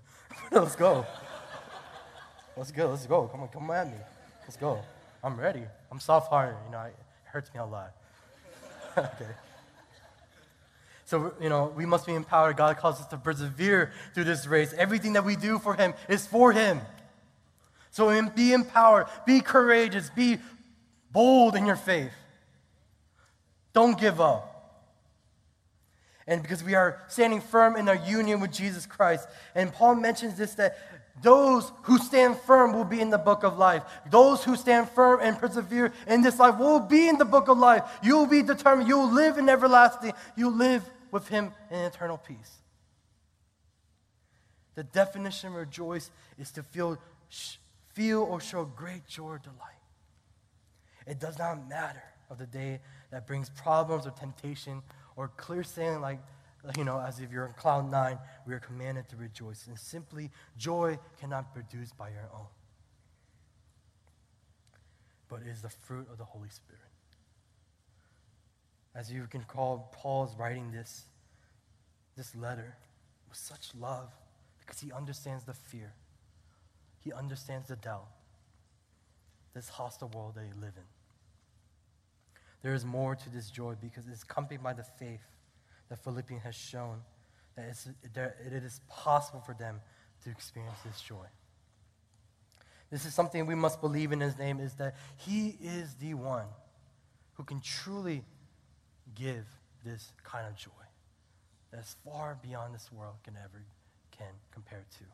Let's 0.50 0.78
go. 0.78 1.06
Let's 2.56 2.72
go, 2.72 2.90
let's 2.90 3.06
go. 3.06 3.28
Come 3.28 3.42
on, 3.42 3.50
come 3.50 3.70
at 3.72 3.86
me. 3.86 3.98
Let's 4.44 4.56
go. 4.56 4.80
I'm 5.22 5.38
ready. 5.38 5.64
I'm 5.92 6.00
soft 6.00 6.30
hearted. 6.30 6.56
You 6.68 6.72
know, 6.72 6.84
it 6.84 6.96
hurts 7.26 7.54
me 7.54 7.60
a 7.60 7.66
lot. 7.66 7.92
okay. 8.98 9.28
So, 11.08 11.34
you 11.40 11.48
know, 11.48 11.74
we 11.74 11.86
must 11.86 12.06
be 12.06 12.14
empowered. 12.14 12.58
God 12.58 12.76
calls 12.76 13.00
us 13.00 13.08
to 13.08 13.18
persevere 13.18 13.94
through 14.14 14.26
this 14.26 14.46
race. 14.46 14.74
Everything 14.74 15.14
that 15.14 15.24
we 15.24 15.38
do 15.38 15.58
for 15.58 15.74
Him 15.74 15.94
is 16.10 16.28
for 16.28 16.52
Him. 16.52 16.82
So 17.92 18.30
be 18.32 18.52
empowered, 18.52 19.08
be 19.26 19.40
courageous, 19.40 20.10
be 20.10 20.40
bold 21.14 21.56
in 21.56 21.66
your 21.66 21.78
faith. 21.78 22.12
Don't 23.72 23.98
give 23.98 24.20
up. 24.20 24.54
And 26.28 26.42
because 26.42 26.62
we 26.62 26.76
are 26.76 27.02
standing 27.08 27.40
firm 27.40 27.78
in 27.78 27.88
our 27.88 27.96
union 27.96 28.42
with 28.42 28.52
Jesus 28.52 28.86
Christ. 28.86 29.30
And 29.56 29.72
Paul 29.72 29.96
mentions 29.96 30.38
this 30.38 30.56
that 30.56 30.78
those 31.24 31.72
who 31.84 32.00
stand 32.00 32.38
firm 32.38 32.74
will 32.74 32.84
be 32.84 33.00
in 33.00 33.12
the 33.12 33.18
book 33.18 33.44
of 33.44 33.58
life. 33.58 33.84
Those 34.12 34.44
who 34.44 34.58
stand 34.58 34.90
firm 34.90 35.22
and 35.24 35.40
persevere 35.40 35.94
in 36.06 36.22
this 36.22 36.38
life 36.38 36.58
will 36.60 36.82
be 36.82 37.08
in 37.08 37.18
the 37.18 37.24
book 37.24 37.48
of 37.48 37.58
life. 37.58 37.84
You 38.04 38.18
will 38.18 38.28
be 38.28 38.44
determined. 38.44 38.90
You 38.90 38.98
will 38.98 39.14
live 39.14 39.38
in 39.38 39.48
everlasting. 39.48 40.12
You 40.36 40.50
live 40.50 40.84
with 41.12 41.28
him 41.28 41.52
in 41.70 41.80
eternal 41.80 42.18
peace. 42.18 42.58
The 44.76 44.84
definition 44.84 45.50
of 45.50 45.56
rejoice 45.56 46.12
is 46.38 46.52
to 46.52 46.64
feel, 46.64 46.98
feel 47.94 48.22
or 48.22 48.40
show 48.40 48.66
great 48.66 49.08
joy 49.08 49.24
or 49.24 49.40
delight. 49.40 49.58
It 51.08 51.20
does 51.20 51.40
not 51.40 51.68
matter 51.68 52.04
of 52.30 52.38
the 52.38 52.46
day 52.46 52.80
that 53.12 53.26
brings 53.26 53.50
problems 53.50 54.06
or 54.06 54.12
temptation 54.12 54.82
or 55.16 55.30
clear 55.30 55.64
sailing 55.64 56.02
like 56.02 56.20
you 56.76 56.84
know, 56.84 57.00
as 57.00 57.20
if 57.20 57.32
you're 57.32 57.46
in 57.46 57.54
cloud 57.54 57.90
nine, 57.90 58.18
we 58.46 58.54
are 58.54 58.60
commanded 58.60 59.08
to 59.10 59.16
rejoice. 59.16 59.68
And 59.68 59.78
simply, 59.80 60.32
joy 60.58 61.00
cannot 61.20 61.54
be 61.54 61.62
produced 61.62 61.98
by 61.98 62.10
your 62.10 62.30
own, 62.34 62.48
but 65.30 65.42
is 65.44 65.62
the 65.62 65.70
fruit 65.70 66.08
of 66.12 66.18
the 66.18 66.26
Holy 66.26 66.50
Spirit. 66.50 66.82
As 68.98 69.12
you 69.12 69.27
can 69.30 69.44
call, 69.44 69.94
Paul's 69.96 70.36
writing 70.39 70.72
this, 70.72 71.04
this 72.16 72.36
letter 72.36 72.75
with 73.30 73.38
such 73.38 73.70
love 73.80 74.10
because 74.60 74.82
he 74.82 74.92
understands 74.92 75.44
the 75.44 75.54
fear, 75.54 75.94
he 77.00 77.13
understands 77.13 77.68
the 77.68 77.75
doubt, 77.75 78.08
this 79.54 79.70
hostile 79.70 80.10
world 80.10 80.34
that 80.36 80.46
you 80.46 80.60
live 80.60 80.74
in. 80.75 80.84
There 82.63 82.74
is 82.74 82.84
more 82.84 83.16
to 83.16 83.30
this 83.30 83.51
joy 83.51 83.75
because 83.80 84.08
it's 84.08 84.24
accompanied 84.24 84.63
by 84.63 84.74
the 84.74 84.84
faith 84.84 85.22
that 85.89 86.00
Philippians 86.04 86.42
has 86.42 86.56
shown 86.56 87.01
that, 87.56 88.36
it 88.46 88.63
is 88.63 88.82
possible 88.89 89.42
for 89.42 89.54
them 89.54 89.80
to 90.24 90.32
experience 90.32 90.77
this 90.84 91.00
joy. 91.01 91.25
This 92.89 93.06
is 93.06 93.13
something 93.13 93.46
we 93.46 93.54
must 93.54 93.80
believe 93.80 94.12
in 94.12 94.22
his 94.22 94.39
name 94.39 94.60
is 94.60 94.74
that 94.75 94.96
he 95.18 95.56
is 95.62 95.94
the 95.96 96.16
one 96.16 96.48
who 97.36 97.44
can 97.44 97.62
truly 97.62 98.24
give 99.16 99.46
this 99.84 100.12
kind 100.24 100.48
of 100.48 100.56
joy 100.56 100.72
that 101.72 101.80
is 101.80 101.96
far 102.04 102.38
beyond 102.42 102.74
this 102.74 102.92
world 102.92 103.16
can 103.24 103.36
ever 103.38 103.64
can 104.12 104.34
compare 104.52 104.86
to. 105.00 105.06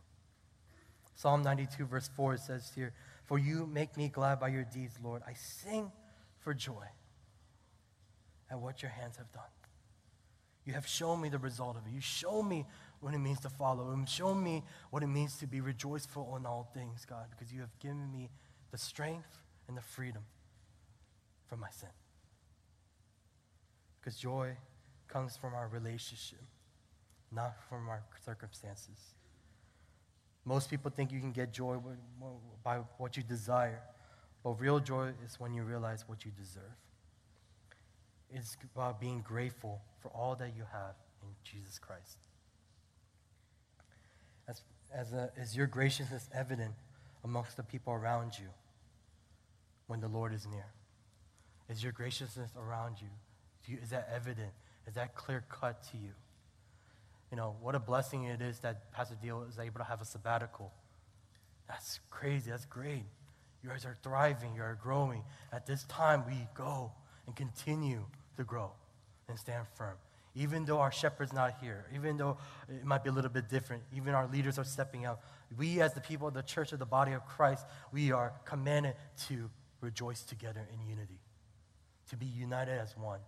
Psalm 1.16 1.44
92 1.44 1.86
verse 1.86 2.08
4 2.08 2.38
says 2.38 2.72
here, 2.74 2.94
"For 3.26 3.38
you 3.38 3.66
make 3.66 3.98
me 3.98 4.10
glad 4.10 4.40
by 4.40 4.48
your 4.48 4.64
deeds, 4.64 5.00
Lord. 5.00 5.22
I 5.26 5.34
sing 5.34 5.92
for 6.40 6.54
joy 6.54 6.88
at 8.50 8.60
what 8.60 8.82
your 8.82 8.92
hands 8.92 9.18
have 9.18 9.32
done." 9.32 9.50
You 10.66 10.74
have 10.74 10.88
shown 10.88 11.20
me 11.20 11.30
the 11.30 11.40
result 11.40 11.76
of 11.76 11.86
it. 11.86 11.92
You 11.92 12.00
show 12.00 12.42
me 12.42 12.66
what 13.02 13.14
it 13.14 13.20
means 13.20 13.42
to 13.42 13.50
follow. 13.50 13.92
And 13.92 14.10
show 14.10 14.34
me 14.34 14.64
what 14.92 15.04
it 15.04 15.08
means 15.08 15.38
to 15.40 15.48
be 15.48 15.60
rejoiceful 15.60 16.38
in 16.38 16.46
all 16.46 16.64
things, 16.74 17.06
God, 17.06 17.30
because 17.30 17.52
you 17.52 17.60
have 17.62 17.78
given 17.80 18.10
me 18.12 18.30
the 18.72 18.78
strength 18.78 19.44
and 19.68 19.76
the 19.76 19.82
freedom 19.82 20.26
from 21.48 21.60
my 21.60 21.70
sin. 21.70 21.90
Because 24.04 24.20
joy 24.20 24.52
comes 25.08 25.38
from 25.38 25.54
our 25.54 25.70
relationship, 25.70 26.44
not 27.32 27.56
from 27.70 27.88
our 27.88 28.04
circumstances. 28.26 28.98
Most 30.44 30.70
people 30.70 30.92
think 30.92 31.12
you 31.12 31.22
can 31.22 31.32
get 31.32 31.54
joy 31.54 31.78
by 32.64 32.80
what 32.98 33.16
you 33.16 33.24
desire, 33.24 33.80
but 34.44 34.60
real 34.60 34.82
joy 34.82 35.14
is 35.26 35.40
when 35.40 35.54
you 35.54 35.64
realize 35.64 36.04
what 36.06 36.26
you 36.26 36.32
deserve. 36.32 36.64
It's 38.30 38.58
about 38.76 39.00
being 39.00 39.22
grateful 39.22 39.82
for 40.02 40.10
all 40.10 40.36
that 40.36 40.54
you 40.58 40.64
have 40.70 40.96
in 41.22 41.30
Jesus 41.46 41.80
Christ. 41.80 42.18
As, 44.50 44.62
as, 44.94 45.14
a, 45.14 45.32
is 45.38 45.56
your 45.56 45.68
graciousness 45.68 46.28
evident 46.34 46.74
amongst 47.24 47.56
the 47.56 47.64
people 47.64 47.94
around 47.94 48.34
you 48.38 48.48
when 49.88 50.02
the 50.02 50.10
Lord 50.10 50.34
is 50.34 50.46
near? 50.46 50.66
Is 51.70 51.82
your 51.82 51.94
graciousness 51.94 52.52
around 52.58 52.98
you? 53.00 53.08
You 53.68 53.78
is 53.82 53.90
that 53.90 54.10
evident? 54.14 54.52
Is 54.88 54.96
that 54.96 55.16
clear 55.16 55.44
cut 55.50 55.84
to 55.92 55.98
you? 55.98 56.12
You 57.32 57.38
know, 57.38 57.56
what 57.62 57.74
a 57.74 57.80
blessing 57.80 58.26
it 58.26 58.42
is 58.42 58.60
that 58.60 58.92
Pastor 58.92 59.16
Deal 59.22 59.46
is 59.50 59.58
able 59.58 59.80
to 59.80 59.86
have 59.86 60.02
a 60.02 60.06
sabbatical. 60.06 60.72
That's 61.68 62.00
crazy. 62.12 62.52
That's 62.52 62.66
great. 62.66 63.06
You 63.64 63.70
guys 63.70 63.86
are 63.86 63.98
thriving. 64.04 64.56
You 64.56 64.62
are 64.62 64.78
growing. 64.82 65.24
At 65.52 65.66
this 65.66 65.84
time, 65.86 66.24
we 66.28 66.48
go 66.54 66.92
and 67.26 67.36
continue 67.36 68.06
to 68.38 68.44
grow 68.44 68.72
and 69.30 69.40
stand 69.40 69.66
firm. 69.76 69.96
Even 70.36 70.66
though 70.66 70.80
our 70.80 70.92
shepherd's 70.92 71.32
not 71.32 71.56
here, 71.62 71.86
even 71.94 72.18
though 72.18 72.38
it 72.68 72.84
might 72.84 73.04
be 73.04 73.10
a 73.10 73.14
little 73.14 73.30
bit 73.30 73.50
different, 73.50 73.84
even 73.96 74.14
our 74.14 74.28
leaders 74.28 74.58
are 74.58 74.64
stepping 74.64 75.06
out, 75.06 75.20
we 75.58 75.80
as 75.80 75.94
the 75.94 76.02
people 76.02 76.28
of 76.28 76.34
the 76.34 76.42
church 76.42 76.72
of 76.72 76.80
the 76.80 76.86
body 76.86 77.14
of 77.14 77.26
Christ, 77.26 77.66
we 77.92 78.12
are 78.12 78.34
commanded 78.44 78.96
to 79.28 79.50
rejoice 79.82 80.24
together 80.24 80.68
in 80.74 80.88
unity, 80.90 81.20
to 82.10 82.18
be 82.18 82.26
united 82.26 82.80
as 82.80 82.98
one, 82.98 83.20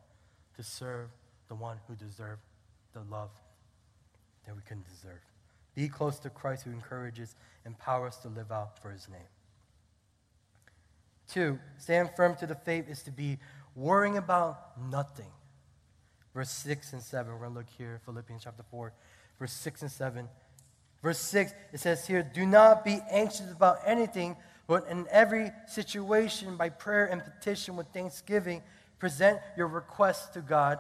to 0.56 0.64
serve 0.64 1.10
the 1.48 1.56
one 1.56 1.78
who 1.88 1.96
deserved 1.96 2.42
the 2.94 3.02
love 3.12 3.30
that 4.46 4.56
we 4.56 4.62
couldn't 4.62 4.88
deserve. 4.88 5.20
Be 5.76 5.90
close 5.90 6.20
to 6.20 6.30
Christ 6.30 6.64
who 6.64 6.72
encourages, 6.72 7.36
empower 7.66 8.08
us 8.08 8.18
to 8.18 8.30
live 8.30 8.52
out 8.52 8.80
for 8.82 8.92
his 8.92 9.10
name. 9.10 9.20
Two, 11.28 11.60
stand 11.78 12.12
firm 12.16 12.36
to 12.38 12.48
the 12.48 12.56
faith 12.56 12.90
is 12.90 13.04
to 13.04 13.12
be 13.12 13.38
worrying 13.76 14.18
about 14.18 14.80
nothing 14.90 15.32
verse 16.36 16.52
6 16.52 16.94
and 16.94 17.02
7. 17.02 17.32
We're 17.32 17.40
going 17.40 17.52
to 17.54 17.58
look 17.58 17.70
here, 17.78 18.00
Philippians 18.06 18.44
chapter 18.44 18.64
4, 18.70 18.94
verse 19.40 19.54
6 19.54 19.84
and 19.84 19.92
7. 19.92 20.28
Verse 21.02 21.20
6, 21.20 21.54
it 21.74 21.80
says 21.80 22.06
here, 22.06 22.30
Do 22.34 22.46
not 22.46 22.84
be 22.84 23.00
anxious 23.10 23.52
about 23.52 23.78
anything, 23.86 24.36
but 24.68 24.88
in 24.90 25.08
every 25.10 25.52
situation, 25.68 26.58
by 26.58 26.70
prayer 26.70 27.06
and 27.06 27.24
petition 27.24 27.76
with 27.76 27.88
thanksgiving, 27.88 28.62
present 29.06 29.40
your 29.56 29.68
requests 29.68 30.30
to 30.30 30.42
God, 30.42 30.80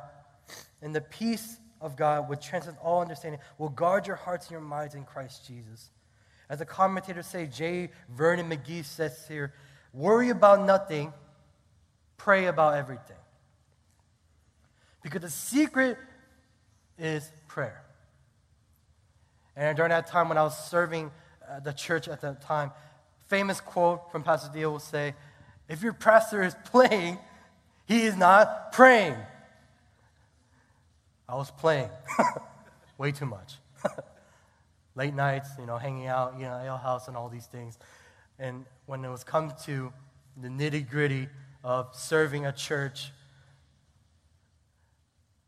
and 0.81 0.95
the 0.95 1.01
peace 1.01 1.59
of 1.79 1.95
God, 1.95 2.27
which 2.27 2.43
transcends 2.43 2.79
all 2.81 2.99
understanding, 2.99 3.39
will 3.59 3.69
guard 3.69 4.07
your 4.07 4.15
hearts 4.15 4.47
and 4.47 4.53
your 4.53 4.61
minds 4.61 4.95
in 4.95 5.03
Christ 5.03 5.45
Jesus. 5.45 5.91
As 6.49 6.57
the 6.57 6.65
commentators 6.65 7.27
say, 7.27 7.45
J. 7.45 7.91
Vernon 8.09 8.49
McGee 8.49 8.83
says 8.83 9.27
here, 9.27 9.53
worry 9.93 10.31
about 10.31 10.65
nothing, 10.65 11.13
pray 12.17 12.47
about 12.47 12.77
everything. 12.77 13.15
Because 15.03 15.21
the 15.21 15.29
secret 15.29 15.99
is 16.97 17.31
prayer. 17.47 17.83
And 19.55 19.77
during 19.77 19.91
that 19.91 20.07
time 20.07 20.29
when 20.29 20.39
I 20.39 20.43
was 20.43 20.57
serving 20.67 21.11
uh, 21.47 21.59
the 21.59 21.73
church 21.73 22.07
at 22.07 22.21
that 22.21 22.41
time, 22.41 22.71
famous 23.27 23.61
quote 23.61 24.11
from 24.11 24.23
Pastor 24.23 24.51
Deal 24.51 24.71
will 24.71 24.79
say, 24.79 25.13
if 25.69 25.83
your 25.83 25.93
pastor 25.93 26.41
is 26.41 26.55
playing, 26.65 27.19
he 27.85 28.03
is 28.03 28.15
not 28.15 28.71
praying. 28.71 29.15
I 31.27 31.35
was 31.35 31.51
playing 31.51 31.89
way 32.97 33.11
too 33.11 33.25
much. 33.25 33.55
Late 34.95 35.13
nights, 35.13 35.49
you 35.59 35.65
know, 35.65 35.77
hanging 35.77 36.07
out, 36.07 36.35
you 36.37 36.45
know, 36.45 36.59
ale 36.63 36.77
house 36.77 37.07
and 37.07 37.17
all 37.17 37.29
these 37.29 37.45
things. 37.45 37.77
And 38.39 38.65
when 38.85 39.03
it 39.03 39.09
was 39.09 39.23
come 39.23 39.53
to 39.65 39.91
the 40.37 40.47
nitty 40.47 40.89
gritty 40.89 41.27
of 41.63 41.89
serving 41.93 42.45
a 42.45 42.51
church 42.51 43.11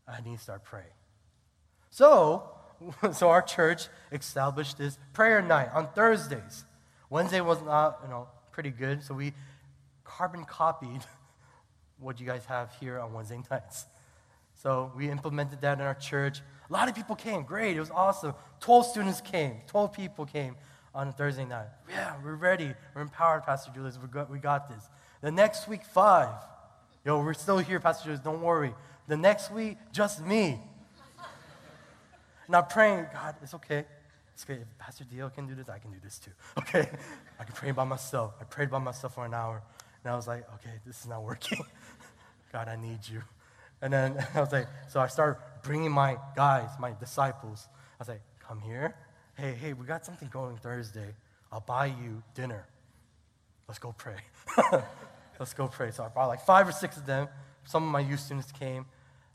I 0.07 0.21
need 0.21 0.37
to 0.37 0.41
start 0.41 0.63
praying. 0.63 0.85
So, 1.89 2.49
so 3.11 3.29
our 3.29 3.41
church 3.41 3.87
established 4.11 4.77
this 4.77 4.97
prayer 5.13 5.41
night 5.41 5.69
on 5.73 5.89
Thursdays. 5.89 6.63
Wednesday 7.09 7.41
was 7.41 7.61
not, 7.61 7.99
you 8.03 8.09
know, 8.09 8.27
pretty 8.51 8.69
good, 8.69 9.03
so 9.03 9.13
we 9.13 9.33
carbon 10.03 10.45
copied 10.45 11.01
what 11.99 12.19
you 12.19 12.25
guys 12.25 12.45
have 12.45 12.73
here 12.79 12.99
on 12.99 13.13
Wednesday 13.13 13.39
nights. 13.49 13.85
So 14.55 14.91
we 14.95 15.09
implemented 15.09 15.61
that 15.61 15.79
in 15.79 15.85
our 15.85 15.93
church. 15.93 16.41
A 16.69 16.73
lot 16.73 16.89
of 16.89 16.95
people 16.95 17.15
came. 17.15 17.43
Great. 17.43 17.77
It 17.77 17.79
was 17.79 17.91
awesome. 17.91 18.33
12 18.59 18.85
students 18.87 19.21
came. 19.21 19.57
12 19.67 19.93
people 19.93 20.25
came 20.25 20.55
on 20.93 21.13
Thursday 21.13 21.45
night. 21.45 21.67
Yeah, 21.89 22.15
we're 22.23 22.35
ready. 22.35 22.73
We're 22.95 23.01
empowered, 23.01 23.43
Pastor 23.43 23.71
Julius. 23.73 23.99
We 24.01 24.07
got, 24.07 24.29
we 24.29 24.39
got 24.39 24.67
this. 24.67 24.89
The 25.21 25.31
next 25.31 25.67
week, 25.67 25.83
five. 25.85 26.29
Yo, 27.05 27.21
we're 27.21 27.33
still 27.33 27.59
here, 27.59 27.79
Pastor 27.79 28.05
Julius. 28.05 28.21
Don't 28.21 28.41
worry. 28.41 28.73
The 29.07 29.15
next 29.15 29.51
week, 29.51 29.77
just 29.93 30.25
me. 30.25 30.59
And 32.47 32.55
I'm 32.55 32.65
praying, 32.65 33.05
God, 33.13 33.35
it's 33.43 33.53
okay. 33.53 33.85
It's 34.33 34.43
okay. 34.43 34.61
If 34.61 34.77
Pastor 34.77 35.03
Dio 35.03 35.29
can 35.29 35.47
do 35.47 35.55
this, 35.55 35.69
I 35.69 35.79
can 35.79 35.91
do 35.91 35.97
this 36.03 36.19
too. 36.19 36.31
Okay? 36.57 36.89
I 37.39 37.43
can 37.43 37.53
pray 37.53 37.71
by 37.71 37.83
myself. 37.83 38.33
I 38.41 38.45
prayed 38.45 38.71
by 38.71 38.79
myself 38.79 39.15
for 39.15 39.25
an 39.25 39.33
hour. 39.33 39.61
And 40.03 40.11
I 40.11 40.15
was 40.15 40.27
like, 40.27 40.45
okay, 40.55 40.73
this 40.85 41.01
is 41.01 41.07
not 41.07 41.23
working. 41.23 41.59
God, 42.51 42.67
I 42.67 42.75
need 42.75 42.99
you. 43.09 43.21
And 43.79 43.93
then 43.93 44.25
I 44.33 44.39
was 44.39 44.51
like, 44.51 44.65
so 44.87 44.99
I 44.99 45.05
started 45.05 45.39
bringing 45.61 45.91
my 45.91 46.17
guys, 46.35 46.69
my 46.79 46.93
disciples. 46.99 47.67
I 47.71 47.95
was 47.99 48.07
like, 48.07 48.21
come 48.39 48.59
here. 48.59 48.95
Hey, 49.35 49.53
hey, 49.53 49.73
we 49.73 49.85
got 49.85 50.03
something 50.03 50.29
going 50.29 50.57
Thursday. 50.57 51.13
I'll 51.51 51.59
buy 51.59 51.85
you 51.85 52.23
dinner. 52.33 52.65
Let's 53.67 53.77
go 53.77 53.93
pray. 53.95 54.17
Let's 55.39 55.53
go 55.53 55.67
pray. 55.67 55.91
So 55.91 56.03
I 56.03 56.07
brought 56.07 56.27
like 56.27 56.43
five 56.43 56.67
or 56.67 56.71
six 56.71 56.97
of 56.97 57.05
them. 57.05 57.27
Some 57.65 57.83
of 57.83 57.89
my 57.89 57.99
youth 57.99 58.19
students 58.19 58.51
came. 58.51 58.87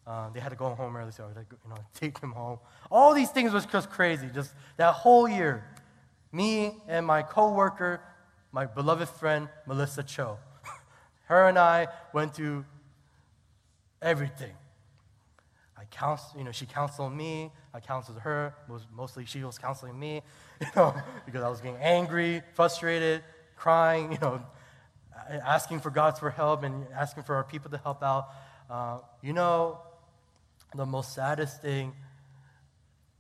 Uh, 0.07 0.31
they 0.31 0.41
had 0.41 0.49
to 0.49 0.57
go 0.57 0.71
home 0.71 0.97
early, 0.97 1.13
so 1.13 1.23
I 1.23 1.27
was 1.29 1.37
like, 1.37 1.47
you 1.51 1.71
know, 1.71 1.77
take 1.95 2.21
them 2.21 2.33
home. 2.33 2.59
All 2.91 3.15
these 3.15 3.31
things 3.31 3.53
was 3.53 3.67
just 3.67 3.91
crazy. 3.91 4.29
Just 4.35 4.53
that 4.77 4.95
whole 4.95 5.29
year, 5.29 5.65
me 6.33 6.73
and 6.89 7.07
my 7.07 7.23
coworker, 7.23 8.01
my 8.51 8.67
beloved 8.67 9.09
friend 9.09 9.49
Melissa 9.67 10.03
Cho, 10.03 10.39
her 11.27 11.47
and 11.47 11.57
I 11.59 11.87
went 12.13 12.35
to 12.35 12.65
everything. 14.03 14.53
I 15.79 15.85
counsel, 15.87 16.39
you 16.39 16.45
know, 16.45 16.53
she 16.53 16.67
counseled 16.67 17.13
me. 17.13 17.51
I 17.75 17.81
counseled 17.81 18.19
her. 18.21 18.55
Most, 18.69 18.87
mostly, 18.95 19.25
she 19.25 19.43
was 19.43 19.59
counseling 19.59 19.99
me, 19.99 20.23
you 20.61 20.67
know, 20.77 20.95
because 21.27 21.43
I 21.43 21.49
was 21.49 21.61
getting 21.61 21.81
angry, 21.81 22.43
frustrated, 22.55 23.23
crying, 23.57 24.13
you 24.13 24.19
know, 24.21 24.43
asking 25.29 25.81
for 25.81 25.91
God's 25.91 26.21
for 26.21 26.31
help 26.31 26.63
and 26.63 26.87
asking 26.95 27.23
for 27.23 27.35
our 27.37 27.45
people 27.45 27.71
to 27.71 27.79
help 27.79 28.03
out. 28.03 28.29
Uh, 28.71 28.99
you 29.23 29.33
know, 29.33 29.79
the 30.75 30.87
most 30.87 31.15
saddest 31.15 31.61
thing 31.63 31.93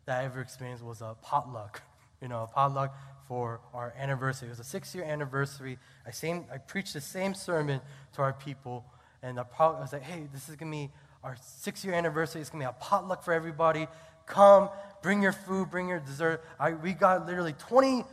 that 0.06 0.20
I 0.20 0.24
ever 0.24 0.40
experienced 0.40 0.84
was 0.84 1.00
a 1.00 1.16
potluck. 1.22 1.82
You 2.20 2.28
know, 2.28 2.44
a 2.44 2.46
potluck 2.46 2.96
for 3.26 3.60
our 3.74 3.92
anniversary. 3.98 4.46
It 4.46 4.50
was 4.50 4.60
a 4.60 4.64
six-year 4.64 5.02
anniversary. 5.02 5.76
I, 6.06 6.12
same, 6.12 6.44
I 6.52 6.58
preached 6.58 6.94
the 6.94 7.00
same 7.00 7.34
sermon 7.34 7.80
to 8.12 8.22
our 8.22 8.32
people, 8.32 8.84
and 9.22 9.38
the 9.38 9.44
pot, 9.44 9.76
I 9.76 9.80
was 9.80 9.92
like, 9.92 10.02
"Hey, 10.02 10.28
this 10.32 10.48
is 10.48 10.56
gonna 10.56 10.70
be 10.70 10.90
our 11.22 11.36
six-year 11.40 11.94
anniversary. 11.94 12.40
It's 12.40 12.50
gonna 12.50 12.64
be 12.64 12.68
a 12.68 12.72
potluck 12.72 13.22
for 13.22 13.32
everybody. 13.32 13.86
Come, 14.26 14.68
bring 15.02 15.22
your 15.22 15.32
food, 15.32 15.70
bring 15.70 15.88
your 15.88 16.00
dessert." 16.00 16.44
I, 16.58 16.72
we 16.72 16.92
got 16.92 17.26
literally 17.26 17.54
20 17.54 18.04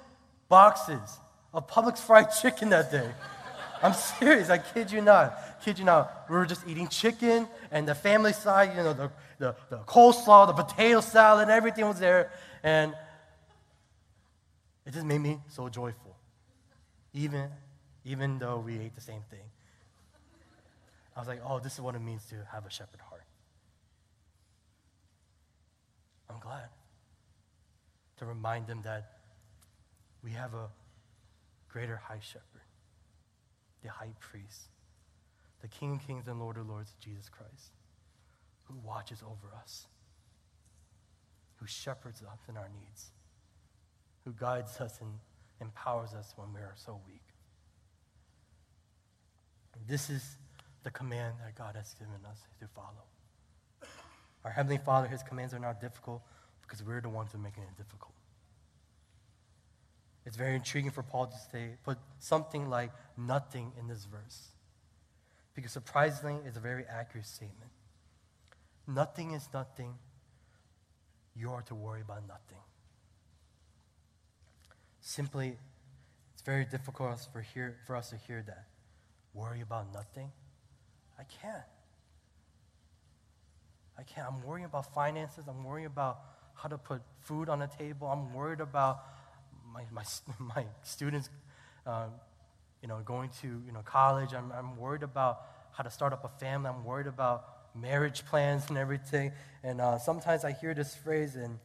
boxes 0.48 1.20
of 1.54 1.68
Publix 1.68 2.00
fried 2.00 2.30
chicken 2.42 2.70
that 2.70 2.92
day. 2.92 3.12
I'm 3.82 3.94
serious. 3.94 4.50
I 4.50 4.58
kid 4.58 4.92
you 4.92 5.02
not. 5.02 5.62
Kid 5.64 5.80
you 5.80 5.86
not. 5.86 6.26
We 6.30 6.36
were 6.36 6.46
just 6.46 6.68
eating 6.68 6.88
chicken, 6.88 7.48
and 7.72 7.88
the 7.88 7.96
family 7.96 8.34
side, 8.34 8.76
you 8.76 8.84
know, 8.84 8.94
the, 8.94 9.12
the, 9.38 9.56
the 9.70 9.78
coleslaw, 9.80 10.48
the 10.48 10.64
potato 10.64 11.02
salad, 11.02 11.50
everything 11.50 11.88
was 11.88 12.00
there. 12.00 12.32
And 12.62 12.94
it 14.86 14.94
just 14.94 15.06
made 15.06 15.20
me 15.20 15.40
so 15.48 15.70
joyful, 15.70 16.18
even, 17.14 17.50
even 18.04 18.40
though 18.40 18.60
we 18.60 18.80
ate 18.80 18.96
the 18.96 19.02
same 19.02 19.22
thing. 19.30 19.40
I 21.20 21.22
was 21.22 21.28
like, 21.28 21.42
oh, 21.46 21.60
this 21.60 21.74
is 21.74 21.82
what 21.82 21.96
it 21.96 22.00
means 22.00 22.24
to 22.28 22.36
have 22.50 22.66
a 22.66 22.70
shepherd 22.70 23.02
heart. 23.10 23.26
I'm 26.30 26.40
glad 26.40 26.70
to 28.20 28.26
remind 28.26 28.68
them 28.68 28.84
that 28.86 29.18
we 30.24 30.32
have 30.32 30.54
a 30.54 30.70
greater 31.68 31.98
high 31.98 32.22
shepherd 32.22 32.62
the 33.84 33.90
high 33.90 34.14
priest, 34.22 34.70
the 35.62 35.68
King 35.68 35.96
of 35.96 36.08
kings 36.08 36.28
and 36.30 36.40
Lord 36.40 36.56
of 36.56 36.70
lords, 36.70 36.94
Jesus 37.02 37.28
Christ, 37.28 37.74
who 38.64 38.76
watches 38.82 39.22
over 39.22 39.54
us, 39.62 39.88
who 41.58 41.68
shepherds 41.68 42.22
us 42.22 42.40
in 42.48 42.56
our 42.56 42.70
needs, 42.80 43.12
who 44.24 44.32
guides 44.32 44.80
us 44.80 44.98
and 45.02 45.12
empowers 45.60 46.14
us 46.14 46.34
when 46.38 46.54
we 46.54 46.62
are 46.62 46.76
so 46.78 47.02
weak. 47.06 47.24
This 49.86 50.10
is 50.10 50.24
the 50.90 50.98
command 50.98 51.36
that 51.46 51.56
God 51.56 51.76
has 51.76 51.94
given 51.94 52.26
us 52.28 52.40
to 52.60 52.68
follow. 52.68 53.06
Our 54.44 54.50
Heavenly 54.50 54.80
Father, 54.80 55.08
His 55.08 55.22
commands 55.22 55.54
are 55.54 55.60
not 55.60 55.80
difficult 55.80 56.24
because 56.64 56.82
we're 56.82 57.00
the 57.00 57.10
ones 57.10 57.32
who 57.32 57.38
are 57.38 57.42
making 57.42 57.62
it 57.62 57.78
difficult. 57.78 58.14
It's 60.26 60.36
very 60.36 60.56
intriguing 60.56 60.90
for 60.90 61.04
Paul 61.04 61.28
to 61.28 61.38
say, 61.52 61.76
put 61.84 62.00
something 62.18 62.70
like 62.70 62.92
nothing 63.16 63.72
in 63.80 63.88
this 63.88 64.06
verse. 64.06 64.50
Because 65.54 65.72
surprisingly, 65.72 66.42
it's 66.46 66.58
a 66.58 66.60
very 66.60 66.86
accurate 66.90 67.28
statement. 67.28 67.72
Nothing 68.88 69.34
is 69.34 69.48
nothing. 69.54 69.94
You 71.36 71.52
are 71.52 71.62
to 71.64 71.76
worry 71.76 72.02
about 72.02 72.28
nothing. 72.28 72.64
Simply, 75.02 75.56
it's 76.34 76.42
very 76.42 76.66
difficult 76.66 77.28
for, 77.32 77.42
hear, 77.42 77.78
for 77.86 77.96
us 77.96 78.10
to 78.10 78.18
hear 78.18 78.44
that. 78.48 78.66
Worry 79.36 79.62
about 79.62 79.94
nothing? 79.94 80.32
I 81.20 81.24
can't. 81.42 81.64
I 83.98 84.04
can't. 84.04 84.28
I'm 84.28 84.42
worrying 84.44 84.66
about 84.66 84.94
finances. 84.94 85.46
I'm 85.48 85.64
worrying 85.66 85.88
about 85.88 86.22
how 86.54 86.70
to 86.70 86.78
put 86.78 87.02
food 87.20 87.50
on 87.50 87.60
the 87.60 87.68
table. 87.68 88.08
I'm 88.08 88.34
worried 88.34 88.62
about 88.62 89.04
my, 89.74 89.84
my, 89.92 90.04
my 90.56 90.66
students, 90.84 91.30
uh, 91.86 92.08
you 92.82 92.88
know, 92.88 93.02
going 93.04 93.30
to, 93.42 93.62
you 93.66 93.72
know, 93.74 93.82
college. 93.84 94.34
I'm, 94.34 94.52
I'm 94.54 94.78
worried 94.78 95.04
about 95.04 95.42
how 95.72 95.84
to 95.84 95.90
start 95.92 96.14
up 96.14 96.24
a 96.24 96.40
family. 96.40 96.70
I'm 96.70 96.86
worried 96.86 97.08
about 97.08 97.46
marriage 97.76 98.26
plans 98.26 98.70
and 98.70 98.78
everything. 98.78 99.32
And 99.64 99.82
uh, 99.82 99.98
sometimes 99.98 100.46
I 100.46 100.54
hear 100.54 100.74
this 100.74 100.96
phrase 100.96 101.36
and 101.36 101.60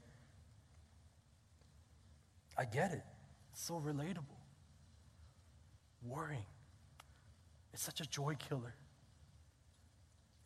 I 2.59 2.65
get 2.65 2.93
it. 2.93 3.03
It's 3.53 3.63
so 3.63 3.75
relatable. 3.75 4.25
Worrying. 6.03 6.45
It's 7.73 7.83
such 7.83 8.01
a 8.01 8.07
joy 8.07 8.37
killer. 8.49 8.75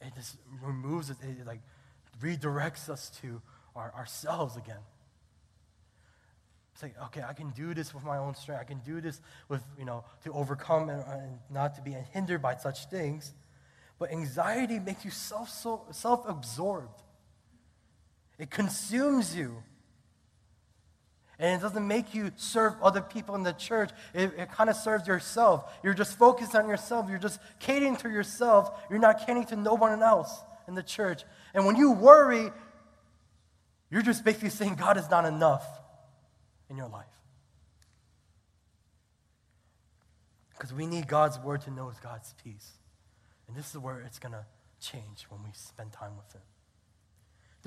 It 0.01 0.15
just 0.15 0.37
removes 0.63 1.11
it, 1.11 1.17
it 1.23 1.47
like 1.47 1.61
redirects 2.23 2.89
us 2.89 3.11
to 3.23 3.41
our, 3.75 3.93
ourselves 3.95 4.57
again. 4.57 4.81
Say, 6.75 6.93
okay, 7.07 7.23
I 7.29 7.33
can 7.33 7.51
do 7.51 7.75
this 7.75 7.93
with 7.93 8.05
my 8.05 8.19
own 8.19 8.37
strength. 8.37 8.61
I 8.61 8.65
can 8.65 8.79
do 8.79 9.01
this 9.01 9.21
with, 9.49 9.63
you 9.77 9.85
know, 9.85 10.05
to 10.23 10.33
overcome 10.33 10.89
and, 10.89 11.03
and 11.03 11.39
not 11.51 11.75
to 11.75 11.83
be 11.83 11.91
hindered 12.13 12.41
by 12.41 12.57
such 12.57 12.87
things. 12.87 13.33
But 13.99 14.13
anxiety 14.13 14.79
makes 14.79 15.05
you 15.05 15.11
self, 15.11 15.49
so, 15.49 15.87
self-absorbed. 15.91 17.03
It 18.39 18.51
consumes 18.51 19.35
you. 19.35 19.65
And 21.39 21.61
it 21.61 21.63
doesn't 21.63 21.87
make 21.87 22.15
you 22.15 22.33
serve 22.37 22.75
other 22.83 23.01
people 23.01 23.37
in 23.37 23.45
the 23.45 23.53
church. 23.53 23.91
It, 24.13 24.33
it 24.37 24.51
kind 24.51 24.69
of 24.69 24.77
serves 24.77 25.07
yourself. 25.07 25.73
You're 25.85 25.95
just 25.95 26.19
focused 26.19 26.57
on 26.57 26.69
yourself. 26.69 27.09
You're 27.09 27.19
just 27.19 27.39
catering 27.61 27.97
to 27.97 28.11
yourself. 28.11 28.71
You're 28.91 28.99
not 28.99 29.25
catering 29.25 29.47
to 29.47 29.57
no 29.57 29.75
one 29.75 30.03
else 30.03 30.37
in 30.67 30.75
the 30.75 30.83
church. 30.83 31.23
And 31.55 31.65
when 31.65 31.77
you 31.77 31.93
worry, 31.93 32.51
you're 33.91 34.03
just 34.03 34.25
basically 34.25 34.51
saying 34.51 34.75
God 34.75 34.97
is 34.97 35.09
not 35.11 35.25
enough 35.25 35.65
in 36.69 36.77
your 36.77 36.89
life. 36.89 37.07
Because 40.51 40.73
we 40.73 40.87
need 40.87 41.07
God's 41.07 41.39
word 41.39 41.61
to 41.63 41.71
know 41.71 41.93
God's 42.03 42.35
peace. 42.43 42.73
And 43.47 43.57
this 43.57 43.71
is 43.71 43.79
where 43.79 44.01
it's 44.01 44.19
going 44.19 44.33
to 44.33 44.45
change 44.81 45.27
when 45.29 45.43
we 45.45 45.51
spend 45.53 45.93
time 45.93 46.17
with 46.17 46.33
Him. 46.33 46.43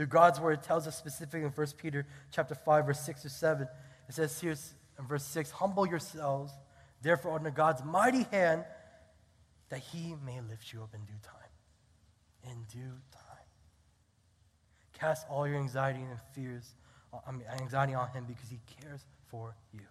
Through 0.01 0.07
God's 0.07 0.39
word, 0.39 0.53
it 0.53 0.63
tells 0.63 0.87
us 0.87 0.97
specifically 0.97 1.43
in 1.43 1.51
1 1.51 1.67
Peter 1.77 2.07
chapter 2.31 2.55
5, 2.55 2.87
verse 2.87 3.01
6 3.01 3.21
to 3.21 3.29
7. 3.29 3.67
It 4.09 4.15
says 4.15 4.41
here 4.41 4.55
in 4.97 5.05
verse 5.05 5.23
6, 5.25 5.51
Humble 5.51 5.85
yourselves, 5.87 6.51
therefore, 7.03 7.35
under 7.35 7.51
God's 7.51 7.83
mighty 7.83 8.25
hand, 8.31 8.65
that 9.69 9.77
he 9.77 10.15
may 10.25 10.41
lift 10.41 10.73
you 10.73 10.81
up 10.81 10.95
in 10.95 11.01
due 11.01 11.13
time. 11.21 12.51
In 12.51 12.63
due 12.63 12.97
time. 13.11 13.45
Cast 14.93 15.27
all 15.29 15.47
your 15.47 15.57
anxiety 15.57 15.99
and 16.01 16.19
fears 16.33 16.73
I 17.27 17.31
mean, 17.31 17.43
anxiety 17.61 17.93
on 17.93 18.07
him 18.09 18.25
because 18.27 18.49
he 18.49 18.59
cares 18.81 19.01
for 19.29 19.55
you. 19.71 19.81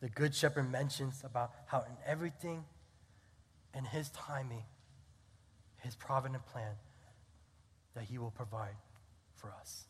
The 0.00 0.08
Good 0.08 0.34
Shepherd 0.34 0.72
mentions 0.72 1.22
about 1.22 1.52
how 1.66 1.82
in 1.82 1.96
everything, 2.04 2.64
in 3.72 3.84
his 3.84 4.08
timing, 4.08 4.64
his 5.84 5.94
provident 5.94 6.44
plan, 6.46 6.72
that 7.94 8.04
he 8.04 8.18
will 8.18 8.30
provide 8.30 8.76
for 9.34 9.52
us. 9.52 9.84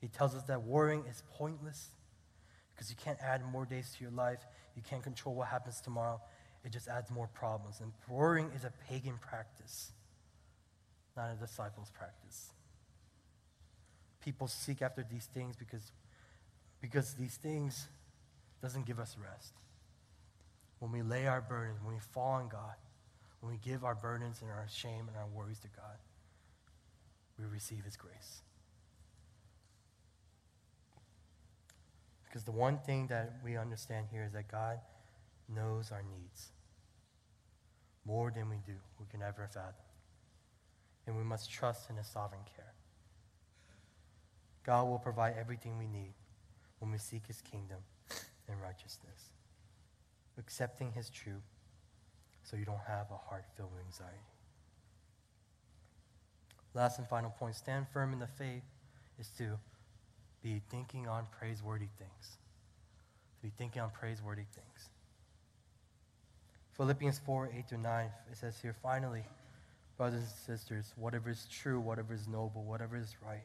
He 0.00 0.08
tells 0.08 0.34
us 0.34 0.42
that 0.44 0.64
worrying 0.64 1.04
is 1.08 1.22
pointless 1.36 1.90
because 2.74 2.90
you 2.90 2.96
can't 3.02 3.18
add 3.20 3.42
more 3.50 3.64
days 3.64 3.94
to 3.96 4.04
your 4.04 4.12
life. 4.12 4.40
You 4.74 4.82
can't 4.82 5.02
control 5.02 5.34
what 5.34 5.48
happens 5.48 5.80
tomorrow. 5.80 6.20
It 6.64 6.72
just 6.72 6.88
adds 6.88 7.10
more 7.10 7.28
problems. 7.28 7.80
And 7.80 7.92
worrying 8.08 8.50
is 8.56 8.64
a 8.64 8.72
pagan 8.88 9.18
practice 9.20 9.92
not 11.16 11.30
a 11.32 11.34
disciples' 11.34 11.90
practice. 11.90 12.50
People 14.20 14.48
seek 14.48 14.82
after 14.82 15.06
these 15.08 15.26
things 15.26 15.54
because, 15.56 15.92
because 16.80 17.14
these 17.14 17.36
things 17.36 17.88
doesn't 18.62 18.86
give 18.86 18.98
us 18.98 19.16
rest. 19.22 19.52
When 20.78 20.90
we 20.90 21.02
lay 21.02 21.26
our 21.26 21.40
burdens, 21.40 21.80
when 21.82 21.94
we 21.94 22.00
fall 22.00 22.32
on 22.32 22.48
God, 22.48 22.74
when 23.44 23.52
we 23.52 23.58
give 23.58 23.84
our 23.84 23.94
burdens 23.94 24.40
and 24.40 24.50
our 24.50 24.66
shame 24.72 25.06
and 25.06 25.16
our 25.18 25.26
worries 25.26 25.58
to 25.58 25.68
God, 25.68 25.98
we 27.38 27.44
receive 27.44 27.84
His 27.84 27.94
grace. 27.94 28.40
Because 32.24 32.44
the 32.44 32.52
one 32.52 32.78
thing 32.78 33.08
that 33.08 33.34
we 33.44 33.58
understand 33.58 34.06
here 34.10 34.24
is 34.24 34.32
that 34.32 34.48
God 34.50 34.78
knows 35.54 35.92
our 35.92 36.02
needs 36.02 36.52
more 38.06 38.32
than 38.34 38.48
we 38.48 38.56
do, 38.66 38.72
we 38.98 39.04
can 39.10 39.20
ever 39.20 39.46
fathom. 39.52 39.74
And 41.06 41.14
we 41.14 41.22
must 41.22 41.52
trust 41.52 41.90
in 41.90 41.96
His 41.96 42.06
sovereign 42.06 42.44
care. 42.56 42.72
God 44.64 44.84
will 44.84 44.98
provide 44.98 45.34
everything 45.38 45.76
we 45.76 45.86
need 45.86 46.14
when 46.78 46.90
we 46.90 46.96
seek 46.96 47.26
His 47.26 47.42
kingdom 47.42 47.80
and 48.48 48.62
righteousness, 48.62 49.32
accepting 50.38 50.92
His 50.92 51.10
truth 51.10 51.53
so 52.44 52.56
you 52.56 52.64
don't 52.64 52.84
have 52.86 53.06
a 53.10 53.16
heart 53.28 53.44
filled 53.56 53.70
with 53.72 53.84
anxiety. 53.84 54.18
Last 56.74 56.98
and 56.98 57.08
final 57.08 57.30
point 57.30 57.54
stand 57.54 57.86
firm 57.88 58.12
in 58.12 58.18
the 58.18 58.26
faith 58.26 58.62
is 59.18 59.28
to 59.38 59.58
be 60.42 60.60
thinking 60.70 61.08
on 61.08 61.26
praiseworthy 61.38 61.88
things. 61.98 62.38
To 63.36 63.42
be 63.42 63.52
thinking 63.56 63.80
on 63.80 63.90
praiseworthy 63.90 64.44
things. 64.54 64.90
Philippians 66.76 67.20
4 67.20 67.50
8 67.56 67.68
through 67.68 67.78
9, 67.78 68.06
it 68.30 68.36
says 68.36 68.58
here, 68.60 68.74
finally, 68.82 69.24
brothers 69.96 70.22
and 70.22 70.58
sisters, 70.58 70.92
whatever 70.96 71.30
is 71.30 71.46
true, 71.50 71.80
whatever 71.80 72.12
is 72.12 72.26
noble, 72.26 72.64
whatever 72.64 72.96
is 72.96 73.14
right, 73.24 73.44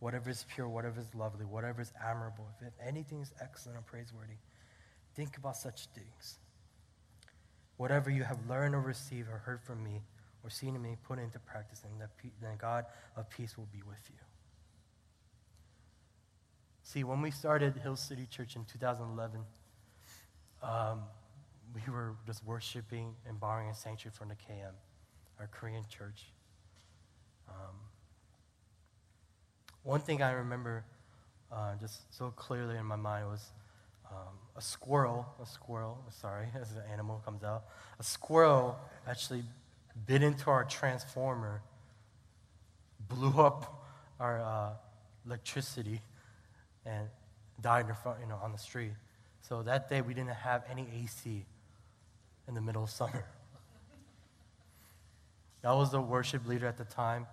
whatever 0.00 0.30
is 0.30 0.46
pure, 0.54 0.66
whatever 0.68 0.98
is 0.98 1.14
lovely, 1.14 1.44
whatever 1.44 1.82
is 1.82 1.92
admirable, 2.02 2.46
if 2.62 2.72
anything 2.84 3.20
is 3.20 3.32
excellent 3.40 3.78
or 3.78 3.82
praiseworthy, 3.82 4.38
think 5.14 5.36
about 5.36 5.56
such 5.56 5.86
things. 5.94 6.38
Whatever 7.80 8.10
you 8.10 8.24
have 8.24 8.36
learned 8.46 8.74
or 8.74 8.80
received 8.82 9.30
or 9.30 9.38
heard 9.38 9.62
from 9.62 9.82
me 9.82 10.02
or 10.44 10.50
seen 10.50 10.74
in 10.74 10.82
me, 10.82 10.98
put 11.02 11.18
into 11.18 11.38
practice, 11.38 11.82
and 11.82 12.08
then 12.42 12.56
God 12.58 12.84
of 13.16 13.30
peace 13.30 13.56
will 13.56 13.68
be 13.72 13.80
with 13.88 14.02
you. 14.10 14.16
See, 16.82 17.04
when 17.04 17.22
we 17.22 17.30
started 17.30 17.74
Hill 17.78 17.96
City 17.96 18.26
Church 18.30 18.54
in 18.54 18.66
2011, 18.66 19.40
um, 20.62 21.00
we 21.74 21.80
were 21.90 22.16
just 22.26 22.44
worshiping 22.44 23.14
and 23.26 23.40
borrowing 23.40 23.70
a 23.70 23.74
sanctuary 23.74 24.12
from 24.14 24.28
the 24.28 24.34
KM, 24.34 24.74
our 25.38 25.46
Korean 25.46 25.84
church. 25.88 26.26
Um, 27.48 27.76
one 29.84 30.00
thing 30.00 30.20
I 30.22 30.32
remember 30.32 30.84
uh, 31.50 31.76
just 31.80 32.14
so 32.14 32.30
clearly 32.36 32.76
in 32.76 32.84
my 32.84 32.96
mind 32.96 33.26
was 33.30 33.52
um, 34.10 34.34
a 34.56 34.62
squirrel, 34.62 35.26
a 35.42 35.46
squirrel, 35.46 35.98
sorry, 36.10 36.46
as 36.60 36.72
an 36.72 36.82
animal 36.92 37.22
comes 37.24 37.42
out, 37.42 37.64
a 37.98 38.02
squirrel 38.02 38.78
actually 39.06 39.42
bit 40.06 40.22
into 40.22 40.50
our 40.50 40.64
transformer, 40.64 41.62
blew 43.08 43.40
up 43.40 43.84
our 44.18 44.40
uh, 44.40 44.70
electricity, 45.26 46.00
and 46.84 47.08
died 47.60 47.88
in 47.88 47.94
front, 47.94 48.18
you 48.20 48.26
know, 48.26 48.38
on 48.42 48.52
the 48.52 48.58
street. 48.58 48.92
So 49.42 49.62
that 49.62 49.88
day 49.88 50.00
we 50.00 50.14
didn't 50.14 50.30
have 50.30 50.62
any 50.70 50.86
AC 51.02 51.44
in 52.48 52.54
the 52.54 52.60
middle 52.60 52.84
of 52.84 52.90
summer. 52.90 53.24
That 55.62 55.72
was 55.72 55.90
the 55.90 56.00
worship 56.00 56.48
leader 56.48 56.66
at 56.66 56.78
the 56.78 56.86
time. 56.86 57.26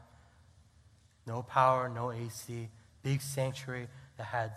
No 1.25 1.43
power, 1.43 1.87
no 1.87 2.11
AC, 2.11 2.67
big 3.01 3.21
sanctuary 3.21 3.87
that 4.17 4.25
had 4.25 4.51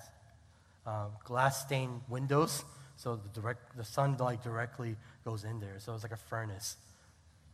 um, 0.91 1.11
glass 1.25 1.63
stained 1.63 2.01
windows, 2.09 2.65
so 2.97 3.17
the, 3.17 3.41
direct, 3.41 3.77
the 3.77 3.85
sun 3.85 4.17
light 4.19 4.43
directly 4.43 4.97
goes 5.25 5.45
in 5.45 5.61
there. 5.61 5.77
So 5.79 5.93
it 5.93 5.95
was 5.95 6.03
like 6.03 6.13
a 6.13 6.17
furnace 6.17 6.77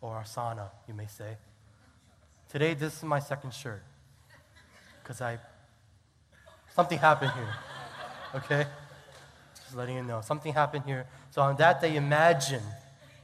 or 0.01 0.19
a 0.19 0.25
sauna, 0.25 0.71
you 0.89 0.95
may 0.95 1.07
say. 1.07 1.37
Today, 2.49 2.75
this 2.75 2.97
is 2.97 3.03
my 3.03 3.19
second 3.19 3.53
shirt 3.53 3.83
because 5.03 5.21
I 5.21 5.39
something 6.75 6.99
happened 6.99 7.33
here. 7.33 7.55
Okay, 8.35 8.67
just 9.55 9.77
letting 9.77 9.97
you 9.97 10.03
know 10.03 10.21
something 10.21 10.53
happened 10.53 10.85
here. 10.85 11.07
So 11.31 11.43
on 11.43 11.57
that 11.57 11.81
day, 11.81 11.97
imagine 11.97 12.63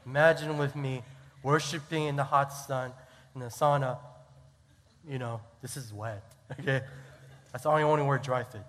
Imagine 0.07 0.59
with 0.59 0.75
me 0.75 1.03
worshiping 1.43 2.05
in 2.05 2.17
the 2.17 2.25
hot 2.25 2.53
sun, 2.53 2.93
in 3.35 3.41
the 3.41 3.47
sauna. 3.47 3.99
You 5.09 5.19
know, 5.19 5.41
this 5.61 5.77
is 5.77 5.93
wet, 5.93 6.23
okay? 6.61 6.83
That's 7.53 7.65
the 7.65 7.71
only, 7.71 7.83
only 7.83 8.05
word 8.05 8.23
dry 8.23 8.45
fit. 8.45 8.63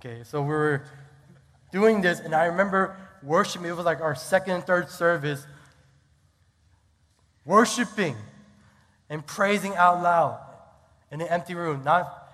Okay, 0.00 0.22
so 0.22 0.42
we 0.42 0.48
were 0.48 0.84
doing 1.72 2.02
this, 2.02 2.20
and 2.20 2.32
I 2.32 2.46
remember 2.46 2.96
worshiping. 3.20 3.66
It 3.66 3.76
was 3.76 3.84
like 3.84 4.00
our 4.00 4.14
second 4.14 4.54
and 4.54 4.64
third 4.64 4.90
service. 4.90 5.44
Worshiping 7.44 8.14
and 9.10 9.26
praising 9.26 9.74
out 9.74 10.00
loud 10.00 10.38
in 11.10 11.20
an 11.20 11.26
empty 11.26 11.54
room, 11.54 11.82
not 11.82 12.28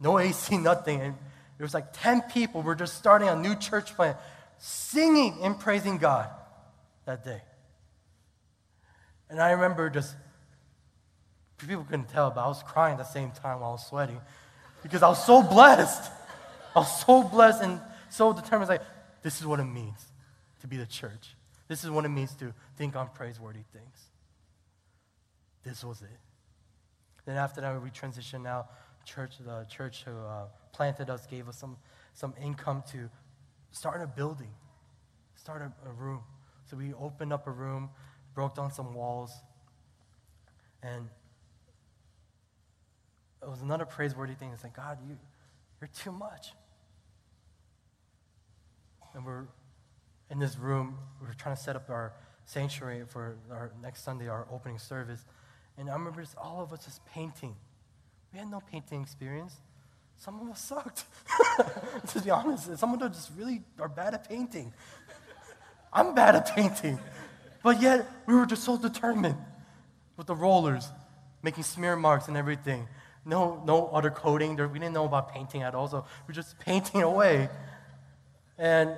no 0.00 0.18
AC, 0.18 0.56
nothing. 0.58 1.00
And 1.00 1.14
there 1.58 1.64
was 1.64 1.74
like 1.74 1.92
10 1.92 2.22
people. 2.22 2.62
We're 2.62 2.74
just 2.74 2.96
starting 2.96 3.28
a 3.28 3.36
new 3.36 3.54
church 3.54 3.94
plan, 3.94 4.16
singing 4.58 5.38
and 5.42 5.60
praising 5.60 5.98
God 5.98 6.28
that 7.04 7.24
day. 7.24 7.40
And 9.28 9.40
I 9.40 9.52
remember 9.52 9.90
just, 9.90 10.16
people 11.58 11.84
couldn't 11.84 12.08
tell, 12.08 12.30
but 12.30 12.42
I 12.42 12.48
was 12.48 12.62
crying 12.64 12.94
at 12.94 12.98
the 12.98 13.04
same 13.04 13.30
time 13.30 13.60
while 13.60 13.70
I 13.70 13.72
was 13.74 13.86
sweating 13.86 14.20
because 14.82 15.04
I 15.04 15.08
was 15.08 15.24
so 15.24 15.40
blessed. 15.40 16.10
I 16.74 16.80
was 16.80 17.04
so 17.04 17.22
blessed 17.22 17.62
and 17.62 17.80
so 18.10 18.32
determined. 18.32 18.68
Like, 18.68 18.82
this 19.22 19.40
is 19.40 19.46
what 19.46 19.60
it 19.60 19.64
means 19.64 20.04
to 20.60 20.66
be 20.66 20.76
the 20.76 20.86
church. 20.86 21.36
This 21.68 21.84
is 21.84 21.90
what 21.90 22.04
it 22.04 22.08
means 22.08 22.34
to 22.34 22.52
think 22.76 22.96
on 22.96 23.08
praiseworthy 23.14 23.64
things. 23.72 24.10
This 25.62 25.84
was 25.84 26.00
it. 26.02 26.08
Then 27.24 27.36
after 27.36 27.60
that, 27.60 27.82
we 27.82 27.90
transitioned 27.90 28.42
now. 28.42 28.68
Church, 29.04 29.38
the 29.38 29.66
church 29.68 30.04
who 30.04 30.12
uh, 30.12 30.44
planted 30.72 31.08
us 31.10 31.26
gave 31.26 31.48
us 31.48 31.56
some, 31.56 31.76
some 32.12 32.34
income 32.42 32.82
to 32.92 33.08
start 33.72 34.02
a 34.02 34.06
building, 34.06 34.50
start 35.36 35.62
a, 35.62 35.88
a 35.88 35.92
room. 35.92 36.20
So 36.66 36.76
we 36.76 36.92
opened 36.94 37.32
up 37.32 37.46
a 37.46 37.50
room, 37.50 37.90
broke 38.34 38.56
down 38.56 38.70
some 38.70 38.94
walls, 38.94 39.32
and 40.82 41.08
it 43.42 43.48
was 43.48 43.62
another 43.62 43.84
praiseworthy 43.84 44.34
thing. 44.34 44.50
It's 44.52 44.62
like, 44.62 44.76
God, 44.76 44.98
you, 45.08 45.16
you're 45.80 45.88
too 45.88 46.12
much. 46.12 46.52
And 49.14 49.24
we're 49.24 49.44
in 50.30 50.38
this 50.38 50.56
room, 50.56 50.98
we're 51.20 51.32
trying 51.34 51.56
to 51.56 51.60
set 51.60 51.76
up 51.76 51.90
our 51.90 52.12
sanctuary 52.44 53.02
for 53.06 53.36
our 53.50 53.72
next 53.82 54.04
Sunday, 54.04 54.28
our 54.28 54.46
opening 54.50 54.78
service. 54.78 55.24
And 55.76 55.88
I 55.88 55.94
remember 55.94 56.20
just 56.20 56.36
all 56.36 56.60
of 56.60 56.72
us 56.72 56.84
just 56.84 57.04
painting. 57.06 57.54
We 58.32 58.38
had 58.38 58.50
no 58.50 58.60
painting 58.60 59.02
experience. 59.02 59.54
Some 60.16 60.40
of 60.40 60.48
us 60.50 60.60
sucked, 60.60 61.04
to 62.08 62.20
be 62.20 62.30
honest. 62.30 62.78
Some 62.78 62.92
of 62.92 63.02
us 63.02 63.16
just 63.16 63.30
really 63.36 63.62
are 63.78 63.88
bad 63.88 64.14
at 64.14 64.28
painting. 64.28 64.72
I'm 65.92 66.14
bad 66.14 66.36
at 66.36 66.54
painting. 66.54 66.98
But 67.62 67.80
yet, 67.80 68.06
we 68.26 68.34
were 68.34 68.46
just 68.46 68.64
so 68.64 68.76
determined 68.76 69.36
with 70.16 70.26
the 70.26 70.34
rollers, 70.34 70.88
making 71.42 71.64
smear 71.64 71.96
marks 71.96 72.28
and 72.28 72.36
everything. 72.36 72.86
No, 73.24 73.62
no 73.66 73.88
other 73.88 74.10
coating. 74.10 74.56
We 74.56 74.78
didn't 74.78 74.92
know 74.92 75.04
about 75.04 75.32
painting 75.32 75.62
at 75.62 75.74
all, 75.74 75.88
so 75.88 76.04
we 76.26 76.32
are 76.32 76.34
just 76.34 76.58
painting 76.58 77.02
away. 77.12 77.48
And, 78.60 78.90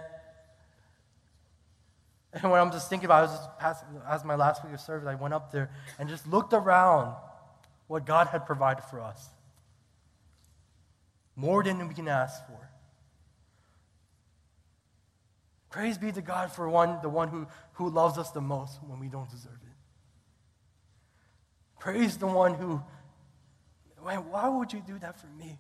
and 2.33 2.51
when 2.51 2.61
I'm 2.61 2.72
just 2.72 2.90
thinking 2.90 3.05
about 3.05 3.22
it, 3.22 3.29
I 3.29 3.31
was 3.31 3.38
just 3.38 3.59
passing, 3.61 3.88
as 4.11 4.25
my 4.25 4.35
last 4.35 4.64
week 4.64 4.75
of 4.75 4.81
service, 4.81 5.07
I 5.07 5.14
went 5.14 5.33
up 5.33 5.53
there 5.53 5.70
and 6.01 6.09
just 6.09 6.27
looked 6.27 6.53
around 6.53 7.14
what 7.87 8.05
God 8.05 8.27
had 8.27 8.44
provided 8.44 8.83
for 8.83 9.01
us. 9.01 9.25
More 11.37 11.62
than 11.62 11.87
we 11.87 11.94
can 11.94 12.09
ask 12.09 12.44
for. 12.46 12.70
Praise 15.70 15.96
be 15.96 16.11
to 16.11 16.20
God 16.20 16.51
for 16.51 16.68
one, 16.68 16.98
the 17.01 17.09
one 17.09 17.29
who, 17.29 17.46
who 17.75 17.88
loves 17.88 18.18
us 18.18 18.33
the 18.33 18.40
most 18.40 18.81
when 18.83 18.98
we 18.98 19.07
don't 19.07 19.31
deserve 19.31 19.53
it. 19.62 19.68
Praise 21.79 22.16
the 22.16 22.27
one 22.27 22.55
who, 22.55 22.83
why 24.01 24.48
would 24.48 24.72
you 24.72 24.83
do 24.85 24.98
that 24.98 25.20
for 25.20 25.29
me? 25.29 25.57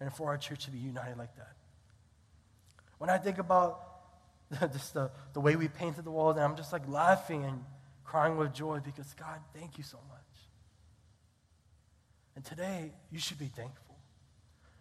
And 0.00 0.12
for 0.12 0.26
our 0.26 0.36
church 0.36 0.64
to 0.64 0.72
be 0.72 0.78
united 0.78 1.16
like 1.16 1.36
that. 1.36 1.52
When 2.98 3.10
I 3.10 3.18
think 3.18 3.38
about 3.38 3.80
just 4.72 4.94
the, 4.94 5.10
the 5.32 5.40
way 5.40 5.56
we 5.56 5.68
painted 5.68 6.04
the 6.04 6.10
walls, 6.10 6.36
and 6.36 6.44
I'm 6.44 6.56
just 6.56 6.72
like 6.72 6.88
laughing 6.88 7.44
and 7.44 7.64
crying 8.04 8.36
with 8.36 8.52
joy 8.52 8.80
because, 8.80 9.12
God, 9.14 9.40
thank 9.54 9.78
you 9.78 9.84
so 9.84 9.98
much. 10.08 10.20
And 12.36 12.44
today, 12.44 12.92
you 13.10 13.18
should 13.18 13.38
be 13.38 13.46
thankful. 13.46 13.96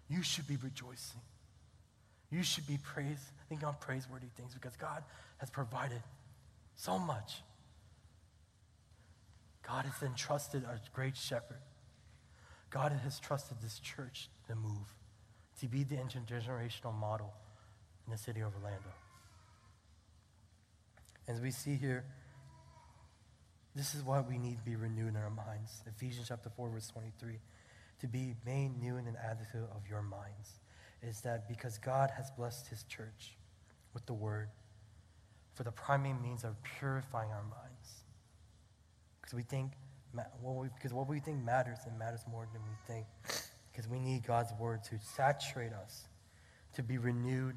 You 0.09 0.23
should 0.23 0.47
be 0.47 0.57
rejoicing. 0.57 1.21
You 2.29 2.43
should 2.43 2.67
be 2.67 2.77
praised, 2.77 3.21
think 3.47 3.63
on 3.63 3.75
praiseworthy 3.79 4.27
things 4.35 4.53
because 4.53 4.75
God 4.75 5.03
has 5.37 5.49
provided 5.49 6.01
so 6.75 6.97
much. 6.97 7.43
God 9.67 9.85
has 9.85 10.01
entrusted 10.01 10.65
our 10.65 10.79
great 10.93 11.15
shepherd. 11.15 11.61
God 12.69 12.91
has 13.03 13.19
trusted 13.19 13.57
this 13.61 13.79
church 13.79 14.29
to 14.47 14.55
move, 14.55 14.95
to 15.61 15.67
be 15.67 15.83
the 15.83 15.95
intergenerational 15.95 16.97
model 16.99 17.33
in 18.05 18.11
the 18.11 18.17
city 18.17 18.41
of 18.41 18.53
Orlando. 18.55 18.89
As 21.27 21.39
we 21.39 21.51
see 21.51 21.75
here, 21.75 22.05
This 23.75 23.95
is 23.95 24.03
why 24.03 24.21
we 24.21 24.37
need 24.37 24.57
to 24.57 24.63
be 24.63 24.75
renewed 24.75 25.09
in 25.09 25.15
our 25.15 25.31
minds. 25.31 25.81
Ephesians 25.87 26.27
chapter 26.27 26.49
4, 26.55 26.69
verse 26.69 26.87
23. 26.89 27.39
To 28.01 28.07
be 28.07 28.35
made 28.45 28.79
new 28.79 28.97
in 28.97 29.07
an 29.07 29.17
attitude 29.23 29.67
of 29.75 29.81
your 29.89 30.03
minds 30.03 30.59
is 31.01 31.21
that 31.21 31.47
because 31.47 31.79
God 31.79 32.11
has 32.15 32.29
blessed 32.31 32.67
his 32.67 32.83
church 32.83 33.35
with 33.93 34.05
the 34.05 34.13
word 34.13 34.49
for 35.55 35.63
the 35.63 35.71
primary 35.71 36.13
means 36.13 36.43
of 36.43 36.55
purifying 36.79 37.31
our 37.31 37.43
minds. 37.43 38.03
Because 39.21 39.33
we 39.33 39.41
think, 39.41 39.71
because 40.75 40.93
what 40.93 41.07
we 41.07 41.19
think 41.19 41.43
matters, 41.43 41.79
it 41.87 41.97
matters 41.97 42.21
more 42.29 42.47
than 42.53 42.61
we 42.61 42.93
think. 42.93 43.07
Because 43.71 43.87
we 43.89 43.99
need 43.99 44.23
God's 44.23 44.51
word 44.59 44.83
to 44.85 44.99
saturate 44.99 45.73
us, 45.73 46.03
to 46.75 46.83
be 46.83 46.99
renewed 46.99 47.55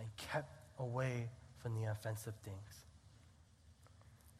and 0.00 0.08
kept 0.16 0.58
away 0.78 1.28
from 1.58 1.74
the 1.74 1.90
offensive 1.90 2.34
things. 2.44 2.84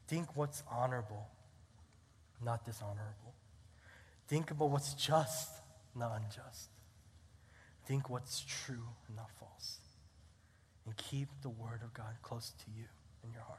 Think 0.09 0.35
what's 0.37 0.63
honorable, 0.71 1.29
not 2.45 2.65
dishonorable. 2.65 3.35
Think 4.27 4.51
about 4.51 4.71
what's 4.71 4.95
just, 4.95 5.51
not 5.95 6.13
unjust. 6.17 6.71
Think 7.87 8.09
what's 8.09 8.45
true 8.49 8.87
not 9.15 9.31
false. 9.39 9.79
And 10.87 10.97
keep 10.97 11.29
the 11.43 11.49
word 11.49 11.81
of 11.85 11.93
God 11.93 12.15
close 12.23 12.53
to 12.65 12.71
you 12.77 12.85
in 13.23 13.33
your 13.33 13.43
heart. 13.43 13.59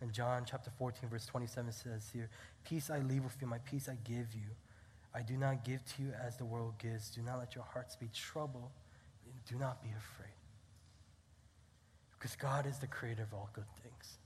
And 0.00 0.12
John 0.12 0.44
chapter 0.48 0.70
14, 0.78 1.08
verse 1.08 1.26
27 1.26 1.72
says 1.72 2.10
here, 2.12 2.28
Peace 2.64 2.90
I 2.90 2.98
leave 2.98 3.24
with 3.24 3.36
you, 3.40 3.46
my 3.46 3.58
peace 3.58 3.88
I 3.88 3.96
give 4.04 4.34
you. 4.34 4.50
I 5.14 5.22
do 5.22 5.36
not 5.36 5.64
give 5.64 5.84
to 5.96 6.02
you 6.02 6.12
as 6.26 6.36
the 6.36 6.44
world 6.44 6.74
gives. 6.78 7.10
Do 7.10 7.22
not 7.22 7.38
let 7.38 7.54
your 7.54 7.64
hearts 7.64 7.96
be 7.96 8.08
troubled. 8.14 8.70
Do 9.48 9.56
not 9.56 9.82
be 9.82 9.90
afraid. 9.90 10.31
Because 12.22 12.36
God 12.36 12.66
is 12.66 12.78
the 12.78 12.86
creator 12.86 13.24
of 13.24 13.34
all 13.34 13.50
good 13.52 13.64
things. 13.82 14.18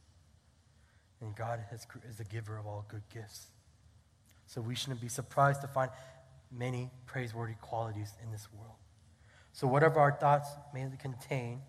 And 1.22 1.35
God 1.35 1.61
has, 1.70 1.87
is 2.06 2.16
the 2.16 2.24
giver 2.24 2.59
of 2.59 2.66
all 2.66 2.85
good 2.88 3.04
gifts. 3.11 3.46
So 4.46 4.61
we 4.61 4.74
shouldn't 4.74 5.00
be 5.00 5.09
surprised 5.09 5.62
to 5.62 5.66
find 5.66 5.90
many 6.52 6.90
praiseworthy 7.06 7.54
qualities 7.62 8.12
in 8.22 8.30
this 8.30 8.48
world. 8.52 8.74
So, 9.54 9.66
whatever 9.66 9.98
our 9.98 10.12
thoughts 10.12 10.50
may 10.74 10.87
contain, 11.00 11.62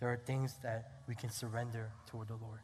there 0.00 0.12
are 0.12 0.16
things 0.16 0.56
that 0.64 0.90
we 1.06 1.14
can 1.14 1.30
surrender 1.30 1.92
toward 2.08 2.26
the 2.26 2.34
Lord. 2.34 2.58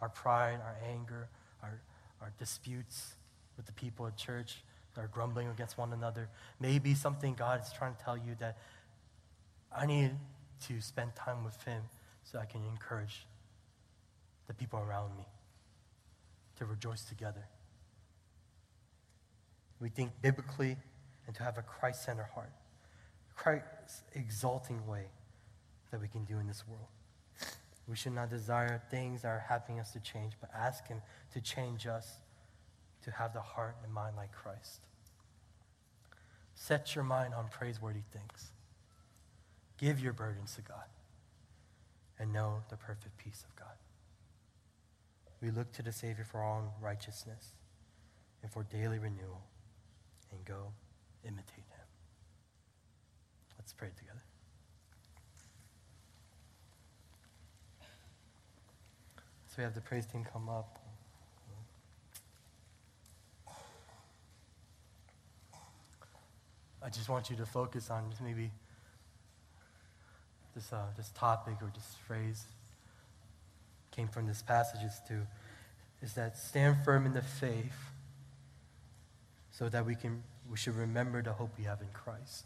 Our 0.00 0.08
pride, 0.08 0.58
our 0.60 0.76
anger, 0.90 1.28
our, 1.62 1.80
our 2.20 2.32
disputes 2.36 3.14
with 3.56 3.66
the 3.66 3.72
people 3.72 4.08
at 4.08 4.16
church, 4.16 4.64
our 4.96 5.06
grumbling 5.06 5.46
against 5.46 5.78
one 5.78 5.92
another, 5.92 6.28
maybe 6.58 6.94
something 6.94 7.34
God 7.34 7.60
is 7.60 7.72
trying 7.72 7.94
to 7.94 8.02
tell 8.02 8.16
you 8.16 8.34
that 8.40 8.58
I 9.74 9.86
need 9.86 10.10
to 10.68 10.80
spend 10.80 11.14
time 11.14 11.44
with 11.44 11.62
Him 11.64 11.82
so 12.24 12.38
I 12.38 12.44
can 12.44 12.62
encourage 12.64 13.26
the 14.46 14.54
people 14.54 14.78
around 14.78 15.16
me 15.16 15.24
to 16.56 16.64
rejoice 16.66 17.04
together. 17.04 17.44
We 19.80 19.88
think 19.88 20.12
biblically 20.22 20.76
and 21.26 21.34
to 21.36 21.42
have 21.42 21.58
a 21.58 21.62
Christ 21.62 22.04
centered 22.04 22.28
heart, 22.34 22.52
Christ 23.36 24.04
exalting 24.14 24.86
way 24.86 25.06
that 25.90 26.00
we 26.00 26.08
can 26.08 26.24
do 26.24 26.38
in 26.38 26.46
this 26.46 26.64
world. 26.66 26.88
We 27.88 27.96
should 27.96 28.12
not 28.12 28.30
desire 28.30 28.80
things 28.90 29.22
that 29.22 29.28
are 29.28 29.44
helping 29.46 29.80
us 29.80 29.92
to 29.92 30.00
change, 30.00 30.34
but 30.40 30.50
ask 30.56 30.86
Him 30.86 31.02
to 31.32 31.40
change 31.40 31.86
us 31.86 32.18
to 33.04 33.10
have 33.10 33.32
the 33.32 33.40
heart 33.40 33.76
and 33.82 33.92
mind 33.92 34.16
like 34.16 34.32
Christ. 34.32 34.80
Set 36.54 36.94
your 36.94 37.04
mind 37.04 37.34
on 37.34 37.48
praiseworthy 37.48 38.02
things. 38.12 38.52
Give 39.82 39.98
your 39.98 40.12
burdens 40.12 40.54
to 40.54 40.62
God 40.62 40.84
and 42.16 42.32
know 42.32 42.62
the 42.70 42.76
perfect 42.76 43.18
peace 43.18 43.42
of 43.44 43.56
God. 43.56 43.74
We 45.42 45.50
look 45.50 45.72
to 45.72 45.82
the 45.82 45.90
Savior 45.90 46.24
for 46.24 46.40
own 46.40 46.68
righteousness 46.80 47.48
and 48.44 48.52
for 48.52 48.62
daily 48.62 49.00
renewal 49.00 49.42
and 50.30 50.44
go 50.44 50.68
imitate 51.24 51.56
Him. 51.56 51.86
Let's 53.58 53.72
pray 53.72 53.88
together. 53.98 54.22
So 59.48 59.54
we 59.58 59.64
have 59.64 59.74
the 59.74 59.80
praise 59.80 60.06
team 60.06 60.24
come 60.32 60.48
up. 60.48 60.78
I 66.80 66.88
just 66.88 67.08
want 67.08 67.30
you 67.30 67.36
to 67.36 67.46
focus 67.46 67.90
on 67.90 68.12
maybe 68.24 68.52
this, 70.54 70.72
uh, 70.72 70.86
this 70.96 71.10
topic 71.10 71.54
or 71.62 71.70
this 71.74 71.96
phrase 72.06 72.44
came 73.90 74.08
from 74.08 74.26
this 74.26 74.42
passage 74.42 74.82
is 74.82 75.00
to 75.08 75.26
is 76.02 76.14
that 76.14 76.36
stand 76.36 76.76
firm 76.84 77.06
in 77.06 77.14
the 77.14 77.22
faith 77.22 77.76
so 79.52 79.68
that 79.68 79.86
we 79.86 79.94
can 79.94 80.22
we 80.50 80.56
should 80.56 80.74
remember 80.74 81.22
the 81.22 81.32
hope 81.32 81.50
we 81.56 81.64
have 81.64 81.80
in 81.80 81.88
Christ. 81.92 82.44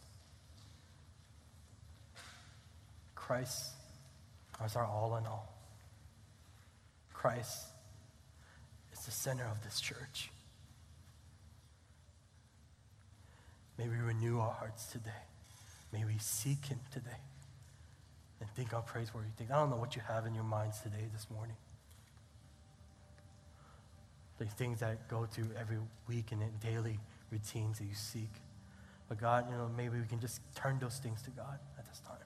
Christ 3.14 3.71
is 4.64 4.77
our 4.77 4.85
all 4.85 5.16
in 5.16 5.27
all. 5.27 5.53
Christ 7.14 7.64
is 8.92 9.01
the 9.01 9.11
center 9.11 9.45
of 9.45 9.62
this 9.64 9.81
church. 9.81 10.31
May 13.79 13.88
we 13.88 13.97
renew 13.97 14.38
our 14.38 14.53
hearts 14.53 14.87
today. 14.87 15.11
May 15.92 16.05
we 16.05 16.19
seek 16.19 16.66
Him 16.66 16.81
today 16.92 17.19
think 18.57 18.73
on 18.73 18.83
praiseworthy 18.83 19.29
things. 19.37 19.51
I 19.51 19.57
don't 19.57 19.71
know 19.71 19.77
what 19.77 19.95
you 19.95 20.03
have 20.09 20.27
in 20.27 20.35
your 20.35 20.45
minds 20.45 20.81
today, 20.81 21.05
this 21.12 21.27
morning. 21.31 21.57
The 24.38 24.47
things 24.47 24.81
that 24.81 25.09
go 25.09 25.27
through 25.27 25.51
every 25.59 25.79
week 26.09 26.33
and 26.33 26.42
daily 26.61 26.99
routines 27.31 27.79
that 27.79 27.85
you 27.85 27.95
seek. 27.95 28.31
But 29.09 29.21
God, 29.21 29.47
you 29.51 29.57
know, 29.57 29.71
maybe 29.77 29.99
we 29.99 30.07
can 30.07 30.21
just 30.21 30.40
turn 30.55 30.79
those 30.79 30.97
things 30.97 31.23
to 31.23 31.31
God 31.31 31.59
at 31.79 31.87
this 31.87 32.01
time. 32.01 32.16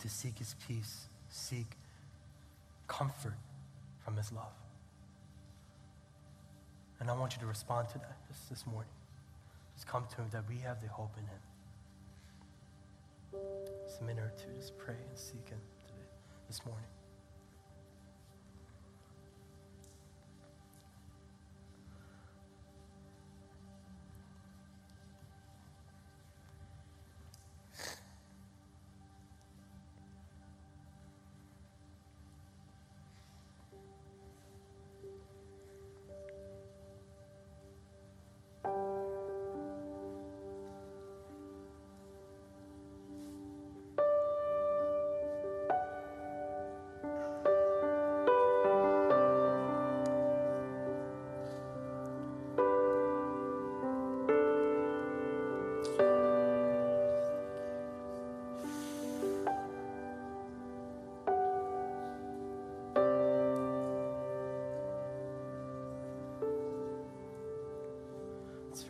To 0.00 0.08
seek 0.08 0.38
His 0.38 0.54
peace, 0.68 1.06
seek 1.30 1.76
comfort 2.86 3.34
from 4.04 4.16
His 4.16 4.30
love. 4.30 4.52
And 7.00 7.10
I 7.10 7.14
want 7.14 7.34
you 7.34 7.40
to 7.40 7.46
respond 7.46 7.88
to 7.88 7.98
that 7.98 8.16
this 8.50 8.66
morning. 8.66 8.92
Just 9.74 9.86
come 9.86 10.04
to 10.10 10.16
Him 10.16 10.28
that 10.32 10.44
we 10.48 10.58
have 10.58 10.82
the 10.82 10.88
hope 10.88 11.12
in 11.16 11.24
Him. 11.24 11.40
Just 13.32 14.00
a 14.00 14.04
minute 14.04 14.22
or 14.22 14.32
two, 14.36 14.50
just 14.58 14.76
pray 14.78 14.94
and 15.08 15.18
seek 15.18 15.48
Him 15.48 15.60
today, 15.86 16.08
this 16.48 16.64
morning. 16.66 16.84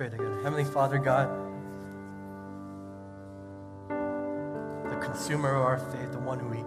Pray 0.00 0.08
together. 0.08 0.40
Heavenly 0.42 0.64
Father, 0.64 0.96
God, 0.96 1.28
the 4.88 4.96
consumer 4.96 5.54
of 5.54 5.60
our 5.60 5.78
faith, 5.78 6.12
the 6.12 6.18
one 6.18 6.38
who 6.38 6.48
we 6.48 6.64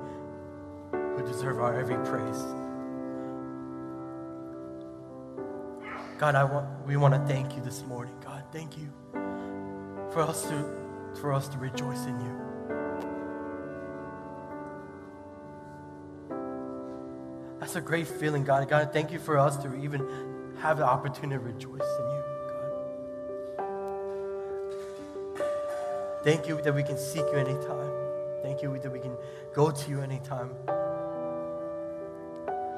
who 0.92 1.28
deserve 1.28 1.58
our 1.58 1.74
every 1.74 1.96
praise. 2.06 2.44
God, 6.20 6.36
I 6.36 6.44
want, 6.44 6.86
we 6.86 6.96
want 6.96 7.16
to 7.16 7.20
thank 7.22 7.56
you 7.56 7.64
this 7.64 7.84
morning. 7.88 8.14
God, 8.24 8.44
thank 8.52 8.78
you 8.78 8.94
for 10.12 10.22
us 10.22 10.44
to, 10.44 10.70
for 11.20 11.34
us 11.34 11.48
to 11.48 11.58
rejoice 11.58 12.06
in 12.06 12.20
you. 12.20 12.40
That's 17.60 17.76
a 17.76 17.82
great 17.82 18.06
feeling, 18.06 18.44
God. 18.44 18.70
God, 18.70 18.94
thank 18.94 19.12
you 19.12 19.18
for 19.18 19.40
us 19.40 19.58
to 19.64 19.74
even 19.74 20.08
have 20.60 20.78
the 20.78 20.86
opportunity 20.86 21.34
to 21.34 21.40
rejoice 21.40 21.82
in 22.00 22.12
you. 22.12 22.33
Thank 26.24 26.48
you 26.48 26.62
that 26.62 26.74
we 26.74 26.84
can 26.84 26.98
seek 26.98 27.26
you 27.32 27.38
anytime. 27.38 27.92
Thank 28.42 28.62
you 28.62 28.78
that 28.78 28.92
we 28.92 29.00
can 29.00 29.16
go 29.54 29.72
to 29.72 29.90
you 29.90 30.02
anytime. 30.02 30.50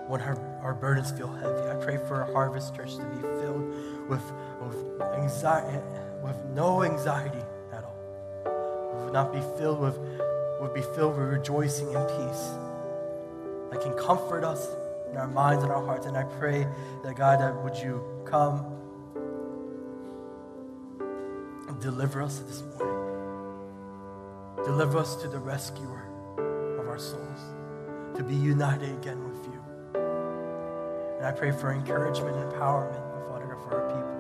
when 0.07 0.21
our, 0.21 0.37
our 0.63 0.73
burdens 0.73 1.11
feel 1.11 1.27
heavy. 1.27 1.61
I 1.69 1.75
pray 1.83 1.97
for 1.97 2.23
our 2.23 2.31
harvest 2.31 2.75
church 2.75 2.95
to 2.95 3.03
be 3.03 3.21
filled 3.21 4.09
with, 4.09 4.21
with 4.61 5.01
anxiety, 5.13 5.79
with 6.23 6.37
no 6.53 6.83
anxiety 6.83 7.43
at 7.73 7.83
all. 7.83 8.93
We 8.95 9.03
would 9.05 9.13
not 9.13 9.33
be 9.33 9.41
filled 9.57 9.79
with, 9.79 9.97
would 10.61 10.73
be 10.73 10.83
filled 10.95 11.17
with 11.17 11.27
rejoicing 11.27 11.95
and 11.95 12.07
peace 12.07 12.49
that 13.71 13.81
can 13.81 13.93
comfort 13.93 14.43
us 14.43 14.67
in 15.11 15.17
our 15.17 15.27
minds 15.27 15.63
and 15.63 15.71
our 15.71 15.83
hearts. 15.83 16.05
And 16.05 16.15
I 16.17 16.23
pray 16.23 16.67
that 17.03 17.15
God, 17.15 17.39
that 17.41 17.55
would 17.63 17.75
you 17.77 18.03
come 18.25 18.65
and 21.67 21.79
deliver 21.79 22.21
us 22.21 22.39
this 22.39 22.61
morning. 22.61 22.94
Deliver 24.65 24.97
us 24.97 25.15
to 25.17 25.27
the 25.27 25.39
rescuer 25.39 26.09
of 26.79 26.87
our 26.87 26.97
souls, 26.97 27.39
to 28.15 28.23
be 28.23 28.35
united 28.35 28.91
again 28.93 29.23
with 29.29 29.45
you. 29.45 29.61
And 31.17 31.25
I 31.25 31.31
pray 31.31 31.51
for 31.51 31.71
encouragement 31.71 32.35
and 32.35 32.51
empowerment, 32.51 33.05
Father 33.29 33.55
for 33.55 33.81
our 33.81 33.87
people 33.89 34.15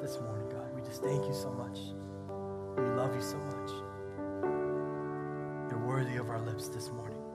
this 0.00 0.20
morning, 0.20 0.48
God. 0.48 0.72
We 0.74 0.82
just 0.82 1.02
thank 1.02 1.26
you 1.26 1.34
so 1.34 1.50
much. 1.50 1.78
We 2.76 2.84
love 2.94 3.14
you 3.14 3.22
so 3.22 3.38
much. 3.38 3.70
You're 5.70 5.84
worthy 5.84 6.16
of 6.16 6.30
our 6.30 6.40
lips 6.40 6.68
this 6.68 6.90
morning. 6.90 7.25